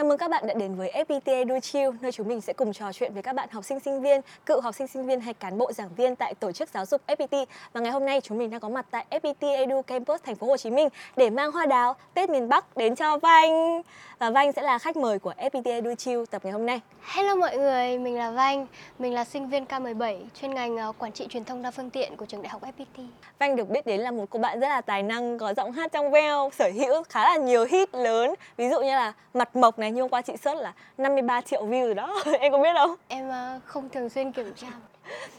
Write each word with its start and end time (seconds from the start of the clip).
Chào 0.00 0.08
mừng 0.08 0.18
các 0.18 0.30
bạn 0.30 0.46
đã 0.46 0.54
đến 0.54 0.74
với 0.74 0.92
FPT 0.92 1.20
Edu 1.24 1.60
Chill, 1.60 1.90
nơi 2.00 2.12
chúng 2.12 2.28
mình 2.28 2.40
sẽ 2.40 2.52
cùng 2.52 2.72
trò 2.72 2.92
chuyện 2.92 3.14
với 3.14 3.22
các 3.22 3.32
bạn 3.32 3.48
học 3.52 3.64
sinh 3.64 3.80
sinh 3.80 4.02
viên, 4.02 4.20
cựu 4.46 4.60
học 4.60 4.74
sinh 4.74 4.86
sinh 4.86 5.06
viên 5.06 5.20
hay 5.20 5.34
cán 5.34 5.58
bộ 5.58 5.72
giảng 5.72 5.88
viên 5.96 6.16
tại 6.16 6.34
tổ 6.34 6.52
chức 6.52 6.68
giáo 6.74 6.86
dục 6.86 7.00
FPT. 7.06 7.46
Và 7.72 7.80
ngày 7.80 7.92
hôm 7.92 8.06
nay 8.06 8.20
chúng 8.20 8.38
mình 8.38 8.50
đang 8.50 8.60
có 8.60 8.68
mặt 8.68 8.86
tại 8.90 9.06
FPT 9.10 9.56
Edu 9.56 9.82
Campus 9.82 10.22
thành 10.22 10.36
phố 10.36 10.46
Hồ 10.46 10.56
Chí 10.56 10.70
Minh 10.70 10.88
để 11.16 11.30
mang 11.30 11.52
hoa 11.52 11.66
đào 11.66 11.96
Tết 12.14 12.30
miền 12.30 12.48
Bắc 12.48 12.76
đến 12.76 12.96
cho 12.96 13.18
Vanh. 13.18 13.82
Và 14.18 14.30
Vanh 14.30 14.52
sẽ 14.52 14.62
là 14.62 14.78
khách 14.78 14.96
mời 14.96 15.18
của 15.18 15.32
FPT 15.38 15.64
Edu 15.64 15.94
Chill 15.94 16.24
tập 16.30 16.44
ngày 16.44 16.52
hôm 16.52 16.66
nay. 16.66 16.80
Hello 17.02 17.34
mọi 17.34 17.56
người, 17.56 17.98
mình 17.98 18.18
là 18.18 18.30
Vanh, 18.30 18.66
mình 18.98 19.14
là 19.14 19.24
sinh 19.24 19.48
viên 19.48 19.64
K17, 19.64 20.18
chuyên 20.40 20.54
ngành 20.54 20.76
ờ, 20.76 20.92
quản 20.98 21.12
trị 21.12 21.26
truyền 21.30 21.44
thông 21.44 21.62
đa 21.62 21.70
phương 21.70 21.90
tiện 21.90 22.16
của 22.16 22.26
trường 22.26 22.42
đại 22.42 22.50
học 22.50 22.62
FPT. 22.62 23.04
Vanh 23.38 23.56
được 23.56 23.70
biết 23.70 23.86
đến 23.86 24.00
là 24.00 24.10
một 24.10 24.24
cô 24.30 24.38
bạn 24.38 24.60
rất 24.60 24.68
là 24.68 24.80
tài 24.80 25.02
năng, 25.02 25.38
có 25.38 25.54
giọng 25.56 25.72
hát 25.72 25.92
trong 25.92 26.10
veo, 26.10 26.50
sở 26.58 26.70
hữu 26.74 27.02
khá 27.02 27.24
là 27.24 27.36
nhiều 27.36 27.64
hit 27.64 27.94
lớn. 27.94 28.34
Ví 28.56 28.68
dụ 28.70 28.80
như 28.80 28.90
là 28.90 29.12
Mặt 29.34 29.56
Mộc 29.56 29.78
này, 29.78 29.89
như 29.90 30.00
hôm 30.00 30.10
qua 30.10 30.22
chị 30.22 30.36
search 30.36 30.60
là 30.60 30.72
53 30.98 31.40
triệu 31.40 31.66
view 31.66 31.84
rồi 31.84 31.94
đó. 31.94 32.22
em 32.40 32.52
có 32.52 32.58
biết 32.58 32.74
không? 32.74 32.94
Em 33.08 33.28
ờ, 33.28 33.60
không 33.64 33.88
thường 33.88 34.08
xuyên 34.08 34.32
kiểm 34.32 34.52
tra. 34.56 34.68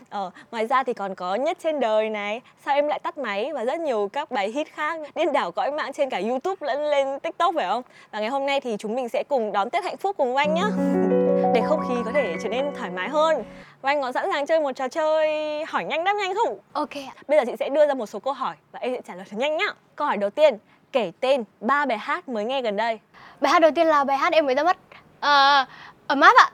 Ờ, 0.10 0.32
ngoài 0.52 0.68
ra 0.68 0.84
thì 0.84 0.94
còn 0.94 1.16
có 1.16 1.36
Nhất 1.36 1.58
trên 1.64 1.80
đời 1.80 2.10
này, 2.10 2.42
Sao 2.66 2.76
em 2.76 2.88
lại 2.88 3.00
tắt 3.00 3.18
máy 3.18 3.54
và 3.54 3.66
rất 3.66 3.80
nhiều 3.80 4.10
các 4.14 4.32
bài 4.32 4.52
hit 4.52 4.68
khác 4.68 5.00
điên 5.16 5.34
đảo 5.34 5.52
cõi 5.52 5.72
mạng 5.72 5.94
trên 5.94 6.10
cả 6.10 6.22
YouTube 6.30 6.68
lẫn 6.68 6.90
lên 6.90 7.20
TikTok 7.20 7.56
phải 7.56 7.68
không? 7.68 7.84
Và 8.12 8.20
ngày 8.20 8.30
hôm 8.30 8.46
nay 8.46 8.62
thì 8.62 8.76
chúng 8.80 8.96
mình 8.96 9.10
sẽ 9.10 9.24
cùng 9.30 9.52
đón 9.52 9.70
Tết 9.70 9.84
hạnh 9.84 9.98
phúc 9.98 10.16
cùng 10.18 10.34
Vanh 10.34 10.54
nhá. 10.54 10.66
Để 11.54 11.62
không 11.68 11.80
khí 11.90 11.96
có 12.06 12.12
thể 12.12 12.36
trở 12.44 12.50
nên 12.50 12.66
thoải 12.78 12.90
mái 12.90 13.10
hơn. 13.10 13.44
Vanh 13.82 14.02
có 14.02 14.12
sẵn 14.12 14.32
sàng 14.32 14.46
chơi 14.46 14.60
một 14.60 14.72
trò 14.72 14.88
chơi 14.88 15.28
hỏi 15.66 15.84
nhanh 15.84 16.04
đáp 16.04 16.14
nhanh 16.22 16.34
không? 16.36 16.58
Ok 16.74 16.96
ạ. 16.96 17.14
Bây 17.28 17.38
giờ 17.40 17.44
chị 17.46 17.56
sẽ 17.60 17.70
đưa 17.70 17.88
ra 17.88 17.94
một 17.94 18.06
số 18.06 18.20
câu 18.20 18.34
hỏi 18.34 18.56
và 18.72 18.80
em 18.80 18.94
sẽ 18.94 19.02
trả 19.08 19.16
lời 19.16 19.26
thật 19.30 19.38
nhanh 19.38 19.58
nhá. 19.58 19.68
Câu 19.96 20.08
hỏi 20.08 20.18
đầu 20.18 20.30
tiên, 20.30 20.58
kể 20.92 21.12
tên 21.20 21.44
ba 21.62 21.86
bài 21.86 21.98
hát 21.98 22.30
mới 22.30 22.46
nghe 22.46 22.62
gần 22.62 22.76
đây. 22.76 23.00
Bài 23.42 23.52
hát 23.52 23.60
đầu 23.60 23.72
tiên 23.72 23.88
là 23.88 24.04
bài 24.04 24.18
hát 24.18 24.34
em 24.34 24.46
mới 24.46 24.56
ra 24.56 24.64
mắt 24.64 24.78
uh, 25.18 25.70
ấm 26.08 26.22
áp 26.22 26.36
ạ. 26.38 26.52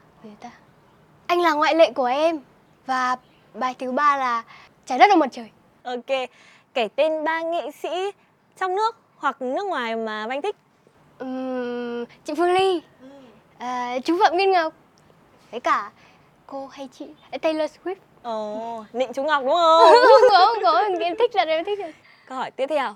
Anh 1.28 1.41
là 1.41 1.54
ngoại 1.54 1.76
lệ 1.76 1.92
của 1.92 2.06
em 2.06 2.39
và 2.86 3.16
bài 3.53 3.75
thứ 3.80 3.92
ba 3.92 4.17
là 4.17 4.44
trái 4.86 5.00
đất 5.00 5.09
ở 5.09 5.16
mặt 5.16 5.30
trời. 5.31 5.50
Ok, 5.84 6.30
kể 6.73 6.88
tên 6.95 7.23
ba 7.23 7.42
nghệ 7.42 7.72
sĩ 7.72 8.11
trong 8.59 8.76
nước 8.76 8.95
hoặc 9.17 9.42
nước 9.42 9.66
ngoài 9.66 9.95
mà 9.95 10.28
Vanh 10.28 10.42
thích. 10.42 10.56
Ừm, 11.17 12.06
chị 12.26 12.34
Phương 12.38 12.53
Ly, 12.53 12.81
ờ, 13.59 14.00
chú 14.06 14.20
Phạm 14.23 14.36
Nguyên 14.36 14.52
Ngọc, 14.52 14.73
với 15.52 15.59
cả 15.59 15.92
cô 16.45 16.67
hay 16.67 16.89
chị 16.92 17.06
Taylor 17.42 17.72
Swift. 17.83 17.95
Ồ, 18.23 18.83
Nịnh 18.94 19.14
chú 19.14 19.23
Ngọc 19.23 19.44
đúng 19.44 19.54
không? 19.54 19.81
không 19.94 20.30
có, 20.31 20.45
không 20.45 20.64
có, 20.64 20.83
em 21.00 21.16
thích 21.20 21.36
là 21.36 21.44
em 21.44 21.66
thích 21.66 21.80
rồi. 21.80 21.94
Câu 22.28 22.38
hỏi 22.38 22.52
tiếp 22.52 22.67
theo. 22.70 22.95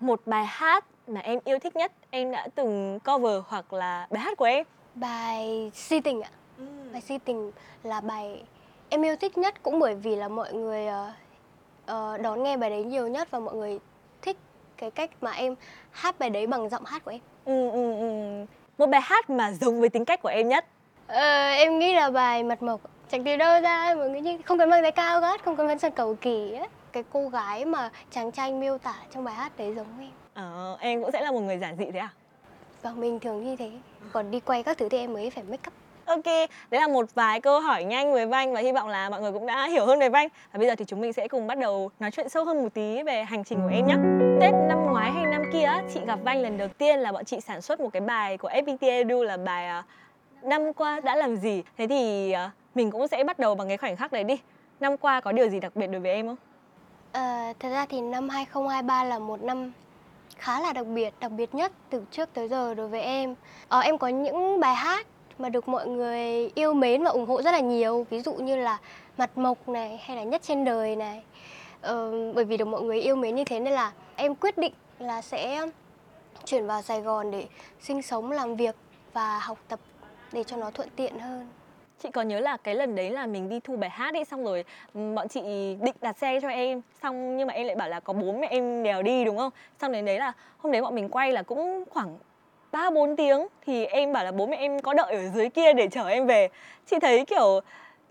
Một 0.00 0.20
bài 0.26 0.44
hát 0.44 0.84
mà 1.06 1.20
em 1.20 1.38
yêu 1.44 1.58
thích 1.58 1.76
nhất, 1.76 1.92
em 2.10 2.30
đã 2.30 2.48
từng 2.54 2.98
cover 3.04 3.40
hoặc 3.46 3.72
là 3.72 4.06
bài 4.10 4.22
hát 4.22 4.38
của 4.38 4.44
em. 4.44 4.66
Bài 4.94 5.70
Si 5.74 6.00
Tình 6.00 6.22
ạ. 6.22 6.30
Bài 6.92 7.00
Si 7.00 7.18
Tình 7.18 7.52
là 7.82 8.00
bài 8.00 8.42
em 8.88 9.02
yêu 9.02 9.16
thích 9.16 9.38
nhất 9.38 9.62
cũng 9.62 9.78
bởi 9.78 9.94
vì 9.94 10.16
là 10.16 10.28
mọi 10.28 10.52
người 10.52 10.86
ờ, 11.86 12.18
đón 12.18 12.42
nghe 12.42 12.56
bài 12.56 12.70
đấy 12.70 12.84
nhiều 12.84 13.08
nhất 13.08 13.30
và 13.30 13.38
mọi 13.38 13.54
người 13.54 13.78
thích 14.22 14.36
cái 14.76 14.90
cách 14.90 15.10
mà 15.20 15.30
em 15.30 15.54
hát 15.90 16.18
bài 16.18 16.30
đấy 16.30 16.46
bằng 16.46 16.68
giọng 16.68 16.84
hát 16.84 17.04
của 17.04 17.10
em. 17.10 17.20
Ừ, 17.44 17.70
ừ, 17.70 17.98
ừ. 17.98 18.44
Một 18.78 18.86
bài 18.86 19.00
hát 19.04 19.30
mà 19.30 19.52
giống 19.52 19.80
với 19.80 19.88
tính 19.88 20.04
cách 20.04 20.22
của 20.22 20.28
em 20.28 20.48
nhất. 20.48 20.66
Ờ, 21.06 21.48
em 21.48 21.78
nghĩ 21.78 21.94
là 21.94 22.10
bài 22.10 22.44
Mặt 22.44 22.62
Mộc 22.62 22.80
chẳng 23.10 23.24
từ 23.24 23.36
đâu 23.36 23.60
ra 23.60 23.94
mọi 23.94 24.10
người 24.10 24.20
như 24.20 24.38
không 24.44 24.58
cần 24.58 24.70
mang 24.70 24.82
tay 24.82 24.92
cao 24.92 25.20
gắt, 25.20 25.44
không 25.44 25.56
cần 25.56 25.68
phấn 25.68 25.78
son 25.78 25.92
cầu 25.92 26.14
kỳ 26.14 26.54
ấy. 26.54 26.68
Cái 26.92 27.04
cô 27.12 27.28
gái 27.28 27.64
mà 27.64 27.90
chàng 28.10 28.32
trai 28.32 28.52
miêu 28.52 28.78
tả 28.78 28.94
trong 29.14 29.24
bài 29.24 29.34
hát 29.34 29.52
đấy 29.56 29.74
giống 29.74 29.86
em. 30.00 30.10
Ờ, 30.34 30.76
em 30.80 31.02
cũng 31.02 31.12
sẽ 31.12 31.20
là 31.20 31.30
một 31.32 31.40
người 31.40 31.58
giản 31.58 31.76
dị 31.76 31.84
thế 31.92 31.98
à? 31.98 32.08
Và 32.82 32.90
mình 32.90 33.20
thường 33.20 33.44
như 33.44 33.56
thế. 33.56 33.70
Còn 34.12 34.30
đi 34.30 34.40
quay 34.40 34.62
các 34.62 34.78
thứ 34.78 34.88
thì 34.88 34.98
em 34.98 35.12
mới 35.12 35.30
phải 35.30 35.44
make 35.44 35.62
up. 35.66 35.72
Ok, 36.06 36.24
đấy 36.70 36.80
là 36.80 36.88
một 36.88 37.14
vài 37.14 37.40
câu 37.40 37.60
hỏi 37.60 37.84
nhanh 37.84 38.12
với 38.12 38.26
Vanh 38.26 38.52
và 38.52 38.60
hy 38.60 38.72
vọng 38.72 38.88
là 38.88 39.10
mọi 39.10 39.20
người 39.20 39.32
cũng 39.32 39.46
đã 39.46 39.68
hiểu 39.68 39.86
hơn 39.86 39.98
về 39.98 40.08
Vanh. 40.08 40.28
Và 40.52 40.58
bây 40.58 40.66
giờ 40.68 40.74
thì 40.74 40.84
chúng 40.84 41.00
mình 41.00 41.12
sẽ 41.12 41.28
cùng 41.28 41.46
bắt 41.46 41.58
đầu 41.58 41.90
nói 42.00 42.10
chuyện 42.10 42.28
sâu 42.28 42.44
hơn 42.44 42.62
một 42.62 42.74
tí 42.74 43.02
về 43.02 43.24
hành 43.24 43.44
trình 43.44 43.58
của 43.62 43.70
em 43.72 43.86
nhé. 43.86 43.94
Tết 44.40 44.54
năm 44.68 44.86
ngoái 44.86 45.12
hay 45.12 45.26
năm 45.26 45.42
kia, 45.52 45.68
chị 45.94 46.00
gặp 46.06 46.18
Vanh 46.24 46.42
lần 46.42 46.58
đầu 46.58 46.68
tiên 46.68 46.98
là 46.98 47.12
bọn 47.12 47.24
chị 47.24 47.40
sản 47.40 47.62
xuất 47.62 47.80
một 47.80 47.88
cái 47.92 48.00
bài 48.00 48.38
của 48.38 48.48
FPT 48.48 48.78
Edu 48.80 49.22
là 49.22 49.36
bài 49.36 49.66
à, 49.66 49.84
Năm 50.42 50.72
qua 50.72 51.00
đã 51.00 51.16
làm 51.16 51.36
gì. 51.36 51.62
Thế 51.78 51.86
thì 51.86 52.32
à, 52.32 52.50
mình 52.74 52.90
cũng 52.90 53.08
sẽ 53.08 53.24
bắt 53.24 53.38
đầu 53.38 53.54
bằng 53.54 53.68
cái 53.68 53.76
khoảnh 53.76 53.96
khắc 53.96 54.12
đấy 54.12 54.24
đi. 54.24 54.40
Năm 54.80 54.96
qua 54.96 55.20
có 55.20 55.32
điều 55.32 55.48
gì 55.48 55.60
đặc 55.60 55.76
biệt 55.76 55.86
đối 55.86 56.00
với 56.00 56.12
em 56.12 56.26
không? 56.26 56.36
Ờ, 57.12 57.52
thật 57.58 57.68
ra 57.70 57.86
thì 57.86 58.00
năm 58.00 58.28
2023 58.28 59.04
là 59.04 59.18
một 59.18 59.42
năm 59.42 59.72
khá 60.42 60.60
là 60.60 60.72
đặc 60.72 60.86
biệt, 60.86 61.14
đặc 61.20 61.32
biệt 61.32 61.54
nhất 61.54 61.72
từ 61.90 62.04
trước 62.10 62.28
tới 62.34 62.48
giờ 62.48 62.74
đối 62.74 62.88
với 62.88 63.00
em. 63.00 63.34
Ờ, 63.68 63.80
em 63.80 63.98
có 63.98 64.08
những 64.08 64.60
bài 64.60 64.74
hát 64.74 65.06
mà 65.38 65.48
được 65.48 65.68
mọi 65.68 65.86
người 65.86 66.50
yêu 66.54 66.74
mến 66.74 67.04
và 67.04 67.10
ủng 67.10 67.26
hộ 67.26 67.42
rất 67.42 67.52
là 67.52 67.60
nhiều, 67.60 68.06
ví 68.10 68.20
dụ 68.20 68.34
như 68.34 68.56
là 68.56 68.78
Mặt 69.18 69.38
Mộc 69.38 69.68
này 69.68 70.00
hay 70.04 70.16
là 70.16 70.22
Nhất 70.22 70.42
trên 70.42 70.64
đời 70.64 70.96
này. 70.96 71.22
Ờ, 71.80 72.12
bởi 72.32 72.44
vì 72.44 72.56
được 72.56 72.64
mọi 72.64 72.82
người 72.82 73.00
yêu 73.00 73.16
mến 73.16 73.34
như 73.34 73.44
thế 73.44 73.60
nên 73.60 73.74
là 73.74 73.92
em 74.16 74.34
quyết 74.34 74.58
định 74.58 74.72
là 74.98 75.22
sẽ 75.22 75.66
chuyển 76.44 76.66
vào 76.66 76.82
Sài 76.82 77.00
Gòn 77.00 77.30
để 77.30 77.46
sinh 77.80 78.02
sống, 78.02 78.30
làm 78.30 78.56
việc 78.56 78.74
và 79.12 79.38
học 79.38 79.58
tập 79.68 79.80
để 80.32 80.44
cho 80.44 80.56
nó 80.56 80.70
thuận 80.70 80.88
tiện 80.96 81.18
hơn. 81.18 81.48
Chị 82.02 82.10
có 82.10 82.22
nhớ 82.22 82.40
là 82.40 82.56
cái 82.56 82.74
lần 82.74 82.94
đấy 82.94 83.10
là 83.10 83.26
mình 83.26 83.48
đi 83.48 83.60
thu 83.60 83.76
bài 83.76 83.90
hát 83.90 84.14
ấy 84.14 84.24
xong 84.24 84.44
rồi 84.44 84.64
bọn 85.14 85.28
chị 85.28 85.40
định 85.80 85.94
đặt 86.00 86.18
xe 86.18 86.40
cho 86.42 86.48
em 86.48 86.80
xong 87.02 87.36
nhưng 87.36 87.46
mà 87.46 87.54
em 87.54 87.66
lại 87.66 87.76
bảo 87.76 87.88
là 87.88 88.00
có 88.00 88.12
bố 88.12 88.32
mẹ 88.32 88.46
em 88.50 88.82
đèo 88.82 89.02
đi 89.02 89.24
đúng 89.24 89.38
không? 89.38 89.50
Xong 89.80 89.92
đến 89.92 90.04
đấy 90.04 90.18
là 90.18 90.32
hôm 90.58 90.72
đấy 90.72 90.82
bọn 90.82 90.94
mình 90.94 91.08
quay 91.08 91.32
là 91.32 91.42
cũng 91.42 91.84
khoảng 91.90 92.18
3 92.72 92.90
4 92.90 93.16
tiếng 93.16 93.46
thì 93.66 93.84
em 93.84 94.12
bảo 94.12 94.24
là 94.24 94.32
bố 94.32 94.46
mẹ 94.46 94.56
em 94.56 94.80
có 94.80 94.94
đợi 94.94 95.14
ở 95.14 95.28
dưới 95.34 95.48
kia 95.48 95.72
để 95.72 95.88
chở 95.88 96.08
em 96.08 96.26
về. 96.26 96.48
Chị 96.86 96.98
thấy 96.98 97.24
kiểu 97.24 97.60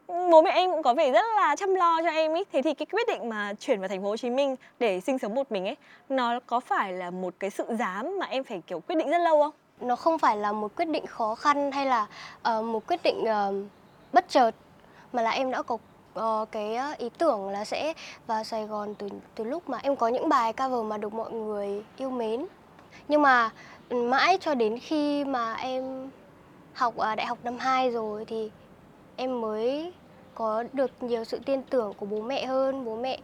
bố 0.08 0.42
mẹ 0.42 0.52
em 0.52 0.72
cũng 0.72 0.84
có 0.84 0.94
vẻ 0.94 1.12
rất 1.12 1.26
là 1.36 1.56
chăm 1.56 1.76
lo 1.76 2.02
cho 2.02 2.10
em 2.10 2.34
ý. 2.34 2.44
Thế 2.52 2.62
thì 2.62 2.74
cái 2.74 2.86
quyết 2.86 3.08
định 3.08 3.30
mà 3.30 3.54
chuyển 3.60 3.80
vào 3.80 3.88
thành 3.88 4.02
phố 4.02 4.08
Hồ 4.08 4.18
Chí 4.18 4.30
Minh 4.30 4.56
để 4.80 5.00
sinh 5.00 5.20
sống 5.20 5.36
một 5.36 5.52
mình 5.52 5.66
ấy 5.66 5.76
nó 6.10 6.40
có 6.46 6.60
phải 6.60 6.94
là 6.94 7.10
một 7.10 7.34
cái 7.40 7.50
sự 7.50 7.66
dám 7.80 8.20
mà 8.20 8.26
em 8.26 8.44
phải 8.44 8.62
kiểu 8.68 8.80
quyết 8.80 8.96
định 8.96 9.10
rất 9.10 9.20
lâu 9.20 9.44
không? 9.44 9.52
nó 9.82 9.96
không 9.96 10.20
phải 10.20 10.38
là 10.38 10.52
một 10.52 10.76
quyết 10.76 10.86
định 10.86 11.06
khó 11.08 11.36
khăn 11.36 11.72
hay 11.72 11.86
là 11.86 12.08
uh, 12.58 12.66
một 12.66 12.88
quyết 12.88 13.00
định 13.04 13.24
uh, 13.24 13.56
bất 14.14 14.30
chợt 14.30 14.52
mà 15.14 15.22
là 15.22 15.32
em 15.32 15.52
đã 15.52 15.62
có 15.62 15.78
ờ, 16.14 16.46
cái 16.52 16.76
ờ, 16.76 16.94
ý 16.98 17.10
tưởng 17.18 17.50
là 17.50 17.66
sẽ 17.66 17.94
vào 18.28 18.44
Sài 18.44 18.68
Gòn 18.68 18.96
từ 18.96 19.10
từ 19.36 19.44
lúc 19.44 19.70
mà 19.70 19.78
em 19.84 19.96
có 19.96 20.08
những 20.08 20.30
bài 20.30 20.54
cover 20.54 20.86
mà 20.86 20.98
được 20.98 21.14
mọi 21.14 21.32
người 21.32 21.84
yêu 21.98 22.10
mến. 22.10 22.46
Nhưng 23.08 23.22
mà 23.22 23.50
mãi 23.90 24.38
cho 24.42 24.56
đến 24.56 24.80
khi 24.80 25.24
mà 25.26 25.54
em 25.54 26.10
học 26.74 26.98
ở 26.98 27.16
đại 27.16 27.26
học 27.26 27.38
năm 27.44 27.58
2 27.58 27.90
rồi 27.92 28.26
thì 28.26 28.52
em 29.16 29.42
mới 29.42 29.94
có 30.36 30.64
được 30.74 30.92
nhiều 31.04 31.24
sự 31.24 31.40
tin 31.46 31.64
tưởng 31.64 31.94
của 31.94 32.06
bố 32.06 32.22
mẹ 32.22 32.46
hơn. 32.46 32.86
Bố 32.86 32.96
mẹ 32.96 33.20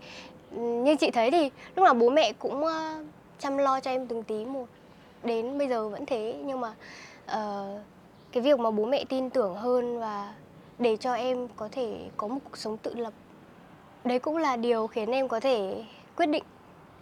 như 0.51 0.95
chị 0.95 1.11
thấy 1.11 1.31
thì 1.31 1.49
lúc 1.75 1.83
nào 1.83 1.93
bố 1.93 2.09
mẹ 2.09 2.33
cũng 2.33 2.65
ờ, 2.65 3.03
chăm 3.39 3.57
lo 3.57 3.79
cho 3.79 3.91
em 3.91 4.07
từng 4.07 4.23
tí 4.23 4.45
một. 4.45 4.65
Đến 5.23 5.57
bây 5.57 5.67
giờ 5.67 5.89
vẫn 5.89 6.05
thế 6.05 6.35
nhưng 6.45 6.61
mà 6.61 6.73
uh, 7.25 7.81
cái 8.31 8.43
việc 8.43 8.59
mà 8.59 8.71
bố 8.71 8.85
mẹ 8.85 9.05
tin 9.09 9.29
tưởng 9.29 9.55
hơn 9.55 9.99
và 9.99 10.33
để 10.79 10.97
cho 10.97 11.13
em 11.13 11.47
có 11.55 11.69
thể 11.71 11.97
có 12.17 12.27
một 12.27 12.39
cuộc 12.43 12.57
sống 12.57 12.77
tự 12.77 12.95
lập. 12.95 13.13
Đấy 14.03 14.19
cũng 14.19 14.37
là 14.37 14.55
điều 14.55 14.87
khiến 14.87 15.11
em 15.11 15.27
có 15.27 15.39
thể 15.39 15.83
quyết 16.17 16.25
định 16.25 16.43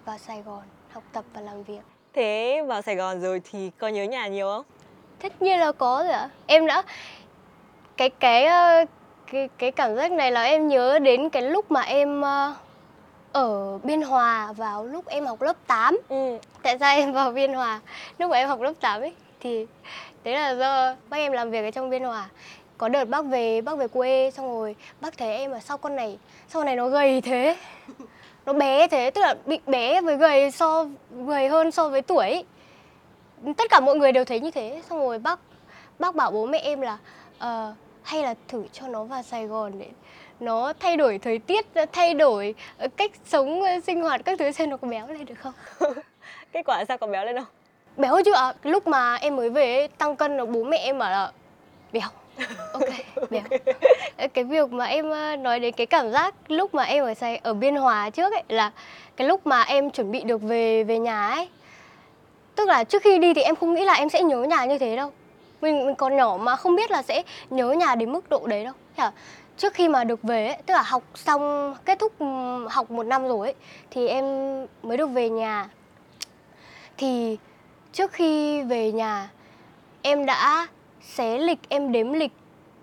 vào 0.05 0.17
Sài 0.17 0.41
Gòn 0.41 0.61
học 0.91 1.03
tập 1.11 1.25
và 1.33 1.41
làm 1.41 1.63
việc. 1.63 1.79
Thế 2.13 2.63
vào 2.67 2.81
Sài 2.81 2.95
Gòn 2.95 3.21
rồi 3.21 3.41
thì 3.51 3.71
có 3.77 3.87
nhớ 3.87 4.03
nhà 4.03 4.27
nhiều 4.27 4.47
không? 4.47 4.65
tất 5.21 5.41
nhiên 5.41 5.59
là 5.59 5.71
có 5.71 6.03
rồi 6.03 6.13
ạ. 6.13 6.29
Em 6.47 6.65
đã 6.65 6.83
cái 7.97 8.09
cái 8.09 8.45
ờ, 8.45 8.85
cái 9.31 9.49
cái 9.57 9.71
cảm 9.71 9.95
giác 9.95 10.11
này 10.11 10.31
là 10.31 10.43
em 10.43 10.67
nhớ 10.67 10.99
đến 10.99 11.29
cái 11.29 11.41
lúc 11.41 11.71
mà 11.71 11.81
em 11.81 12.21
ờ, 12.21 12.53
ở 13.31 13.77
Biên 13.83 14.01
Hòa 14.01 14.53
vào 14.57 14.83
lúc 14.85 15.05
em 15.07 15.25
học 15.25 15.41
lớp 15.41 15.55
8 15.67 15.97
Ừ. 16.09 16.37
tại 16.61 16.77
sao 16.79 16.95
em 16.95 17.13
vào 17.13 17.31
Biên 17.31 17.53
Hòa? 17.53 17.81
Lúc 18.17 18.31
mà 18.31 18.37
em 18.37 18.49
học 18.49 18.61
lớp 18.61 18.73
8 18.81 19.01
ấy 19.01 19.13
thì 19.39 19.67
đấy 20.23 20.33
là 20.33 20.49
do 20.55 20.95
bác 21.09 21.17
em 21.17 21.31
làm 21.31 21.51
việc 21.51 21.63
ở 21.63 21.71
trong 21.71 21.89
Biên 21.89 22.03
Hòa 22.03 22.29
có 22.77 22.89
đợt 22.89 23.05
bác 23.05 23.25
về 23.25 23.61
bác 23.61 23.77
về 23.77 23.87
quê 23.87 24.31
xong 24.31 24.47
rồi 24.47 24.75
bác 25.01 25.17
thấy 25.17 25.37
em 25.37 25.51
ở 25.51 25.59
sau 25.59 25.77
con 25.77 25.95
này 25.95 26.17
sau 26.49 26.59
con 26.59 26.65
này 26.65 26.75
nó 26.75 26.87
gầy 26.87 27.21
thế? 27.21 27.57
Nó 28.45 28.53
bé 28.53 28.87
thế 28.87 29.11
tức 29.11 29.21
là 29.21 29.35
bị 29.45 29.59
bé 29.67 30.01
với 30.01 30.17
gầy 30.17 30.51
so 30.51 30.85
gầy 31.27 31.49
hơn 31.49 31.71
so 31.71 31.89
với 31.89 32.01
tuổi 32.01 32.43
tất 33.57 33.69
cả 33.69 33.79
mọi 33.79 33.95
người 33.95 34.11
đều 34.11 34.25
thấy 34.25 34.39
như 34.39 34.51
thế. 34.51 34.81
Xong 34.89 34.99
rồi 34.99 35.19
bác 35.19 35.39
bác 35.99 36.15
bảo 36.15 36.31
bố 36.31 36.45
mẹ 36.45 36.59
em 36.59 36.81
là 36.81 36.97
ờ, 37.39 37.73
hay 38.03 38.23
là 38.23 38.33
thử 38.47 38.63
cho 38.73 38.87
nó 38.87 39.03
vào 39.03 39.23
Sài 39.23 39.45
Gòn 39.45 39.79
để 39.79 39.87
nó 40.39 40.73
thay 40.79 40.97
đổi 40.97 41.17
thời 41.17 41.39
tiết 41.39 41.65
thay 41.91 42.13
đổi 42.13 42.55
ờ, 42.77 42.87
cách 42.97 43.11
sống 43.25 43.61
ờ, 43.61 43.79
sinh 43.79 44.01
hoạt 44.01 44.21
các 44.25 44.39
thứ 44.39 44.51
xem 44.51 44.69
nó 44.69 44.77
có 44.77 44.87
béo 44.87 45.07
lên 45.07 45.25
được 45.25 45.35
không? 45.39 45.53
Kết 46.51 46.61
quả 46.65 46.85
sao 46.87 46.97
có 46.97 47.07
béo 47.07 47.25
lên 47.25 47.35
không? 47.35 47.45
béo 47.97 48.21
chưa 48.25 48.33
ạ. 48.33 48.53
Lúc 48.63 48.87
mà 48.87 49.15
em 49.15 49.35
mới 49.35 49.49
về 49.49 49.75
ấy, 49.75 49.87
tăng 49.87 50.15
cân 50.15 50.37
là 50.37 50.45
bố 50.45 50.63
mẹ 50.63 50.77
em 50.77 50.97
bảo 50.97 51.11
là 51.11 51.31
béo 51.91 52.09
ok 52.73 52.89
béo 53.29 53.41
Ờ, 54.17 54.27
cái 54.33 54.43
việc 54.43 54.71
mà 54.71 54.85
em 54.85 55.09
nói 55.43 55.59
đến 55.59 55.73
cái 55.73 55.87
cảm 55.87 56.11
giác 56.11 56.35
lúc 56.47 56.75
mà 56.75 56.83
em 56.83 57.03
ở 57.03 57.13
Sài 57.13 57.37
ở 57.37 57.53
Biên 57.53 57.75
Hòa 57.75 58.09
trước 58.09 58.33
ấy 58.33 58.43
là 58.49 58.71
cái 59.15 59.27
lúc 59.27 59.47
mà 59.47 59.61
em 59.61 59.91
chuẩn 59.91 60.11
bị 60.11 60.23
được 60.23 60.41
về 60.41 60.83
về 60.83 60.99
nhà 60.99 61.29
ấy. 61.29 61.49
Tức 62.55 62.67
là 62.67 62.83
trước 62.83 63.01
khi 63.01 63.17
đi 63.19 63.33
thì 63.33 63.41
em 63.41 63.55
không 63.55 63.73
nghĩ 63.73 63.85
là 63.85 63.93
em 63.93 64.09
sẽ 64.09 64.21
nhớ 64.21 64.43
nhà 64.43 64.65
như 64.65 64.77
thế 64.77 64.95
đâu. 64.95 65.11
Mình 65.61 65.85
mình 65.85 65.95
còn 65.95 66.15
nhỏ 66.15 66.37
mà 66.41 66.55
không 66.55 66.75
biết 66.75 66.91
là 66.91 67.01
sẽ 67.01 67.23
nhớ 67.49 67.71
nhà 67.71 67.95
đến 67.95 68.11
mức 68.11 68.29
độ 68.29 68.47
đấy 68.47 68.63
đâu. 68.63 68.73
Thế 68.97 69.03
là 69.03 69.11
trước 69.57 69.73
khi 69.73 69.87
mà 69.87 70.03
được 70.03 70.23
về 70.23 70.47
ấy, 70.47 70.57
tức 70.65 70.73
là 70.73 70.81
học 70.81 71.03
xong 71.15 71.75
kết 71.85 71.99
thúc 71.99 72.13
học 72.69 72.91
một 72.91 73.03
năm 73.03 73.27
rồi 73.27 73.47
ấy, 73.47 73.55
thì 73.91 74.07
em 74.07 74.25
mới 74.83 74.97
được 74.97 75.07
về 75.07 75.29
nhà. 75.29 75.69
Thì 76.97 77.37
trước 77.93 78.11
khi 78.11 78.61
về 78.61 78.91
nhà 78.91 79.29
em 80.01 80.25
đã 80.25 80.67
xé 81.13 81.37
lịch 81.37 81.59
em 81.69 81.91
đếm 81.91 82.13
lịch 82.13 82.31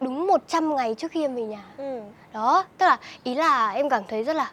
đúng 0.00 0.26
100 0.26 0.76
ngày 0.76 0.94
trước 0.94 1.10
khi 1.10 1.24
em 1.24 1.34
về 1.34 1.42
nhà. 1.42 1.64
Ừ. 1.76 2.00
đó 2.32 2.64
tức 2.78 2.86
là 2.86 2.98
ý 3.24 3.34
là 3.34 3.70
em 3.70 3.88
cảm 3.88 4.02
thấy 4.08 4.24
rất 4.24 4.36
là 4.36 4.52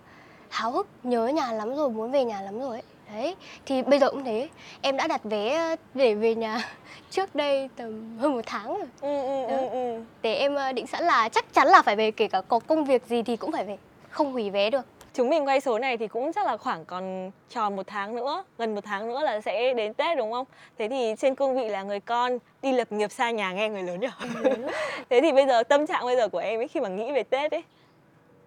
háo 0.50 0.72
hức 0.72 0.88
nhớ 1.04 1.28
nhà 1.28 1.52
lắm 1.52 1.76
rồi 1.76 1.90
muốn 1.90 2.12
về 2.12 2.24
nhà 2.24 2.42
lắm 2.42 2.60
rồi 2.60 2.72
ấy. 2.72 2.84
Đấy 3.14 3.36
thì 3.66 3.82
bây 3.82 4.00
giờ 4.00 4.10
cũng 4.10 4.24
thế. 4.24 4.50
Em 4.82 4.98
đã 4.98 5.08
đặt 5.08 5.22
vé 5.24 5.76
để 5.94 6.16
về 6.16 6.36
nhà 6.36 6.70
trước 7.10 7.36
đây 7.36 7.70
tầm 7.76 8.18
hơn 8.18 8.32
một 8.32 8.42
tháng 8.46 8.68
rồi. 8.68 8.88
Ừ, 9.02 9.22
ừ, 9.22 9.46
ừ, 9.58 9.68
ừ. 9.70 10.04
để 10.22 10.36
em 10.36 10.56
ờ, 10.56 10.72
định 10.72 10.88
sẵn 10.88 11.04
là 11.04 11.30
chắc 11.30 11.54
chắn 11.54 11.68
là 11.68 11.82
phải 11.82 11.96
về 11.96 12.12
kể 12.12 12.28
cả 12.28 12.42
có 12.42 12.60
công 12.60 12.86
việc 12.86 13.08
gì 13.08 13.24
thì 13.24 13.36
cũng 13.38 13.52
phải 13.52 13.66
về. 13.66 13.78
Không 14.10 14.32
hủy 14.34 14.50
vé 14.50 14.70
được 14.70 14.86
Chúng 15.20 15.30
mình 15.30 15.48
quay 15.48 15.62
số 15.62 15.80
này 15.80 15.98
thì 15.98 16.08
cũng 16.08 16.34
chắc 16.34 16.46
là 16.46 16.58
khoảng 16.58 16.86
còn 16.86 17.32
tròn 17.50 17.76
một 17.76 17.88
tháng 17.88 18.16
nữa, 18.16 18.44
gần 18.58 18.76
một 18.76 18.82
tháng 18.84 19.10
nữa 19.10 19.22
là 19.24 19.42
sẽ 19.42 19.74
đến 19.74 19.94
Tết 19.94 20.18
đúng 20.18 20.32
không? 20.32 20.46
Thế 20.78 20.88
thì 20.90 21.16
trên 21.18 21.36
cương 21.36 21.58
vị 21.58 21.70
là 21.70 21.84
người 21.84 22.00
con 22.00 22.38
đi 22.62 22.72
lập 22.72 22.92
nghiệp 22.92 23.12
xa 23.12 23.32
nhà 23.32 23.52
nghe 23.52 23.70
người 23.70 23.84
lớn 23.84 24.00
nhỉ? 24.00 24.08
Thế 25.10 25.22
thì 25.22 25.32
bây 25.32 25.46
giờ 25.48 25.64
tâm 25.64 25.88
trạng 25.88 26.06
bây 26.06 26.16
giờ 26.16 26.28
của 26.28 26.38
em 26.38 26.60
ấy 26.60 26.68
khi 26.68 26.80
mà 26.80 26.90
nghĩ 26.90 27.12
về 27.12 27.24
Tết 27.24 27.52
ấy 27.52 27.64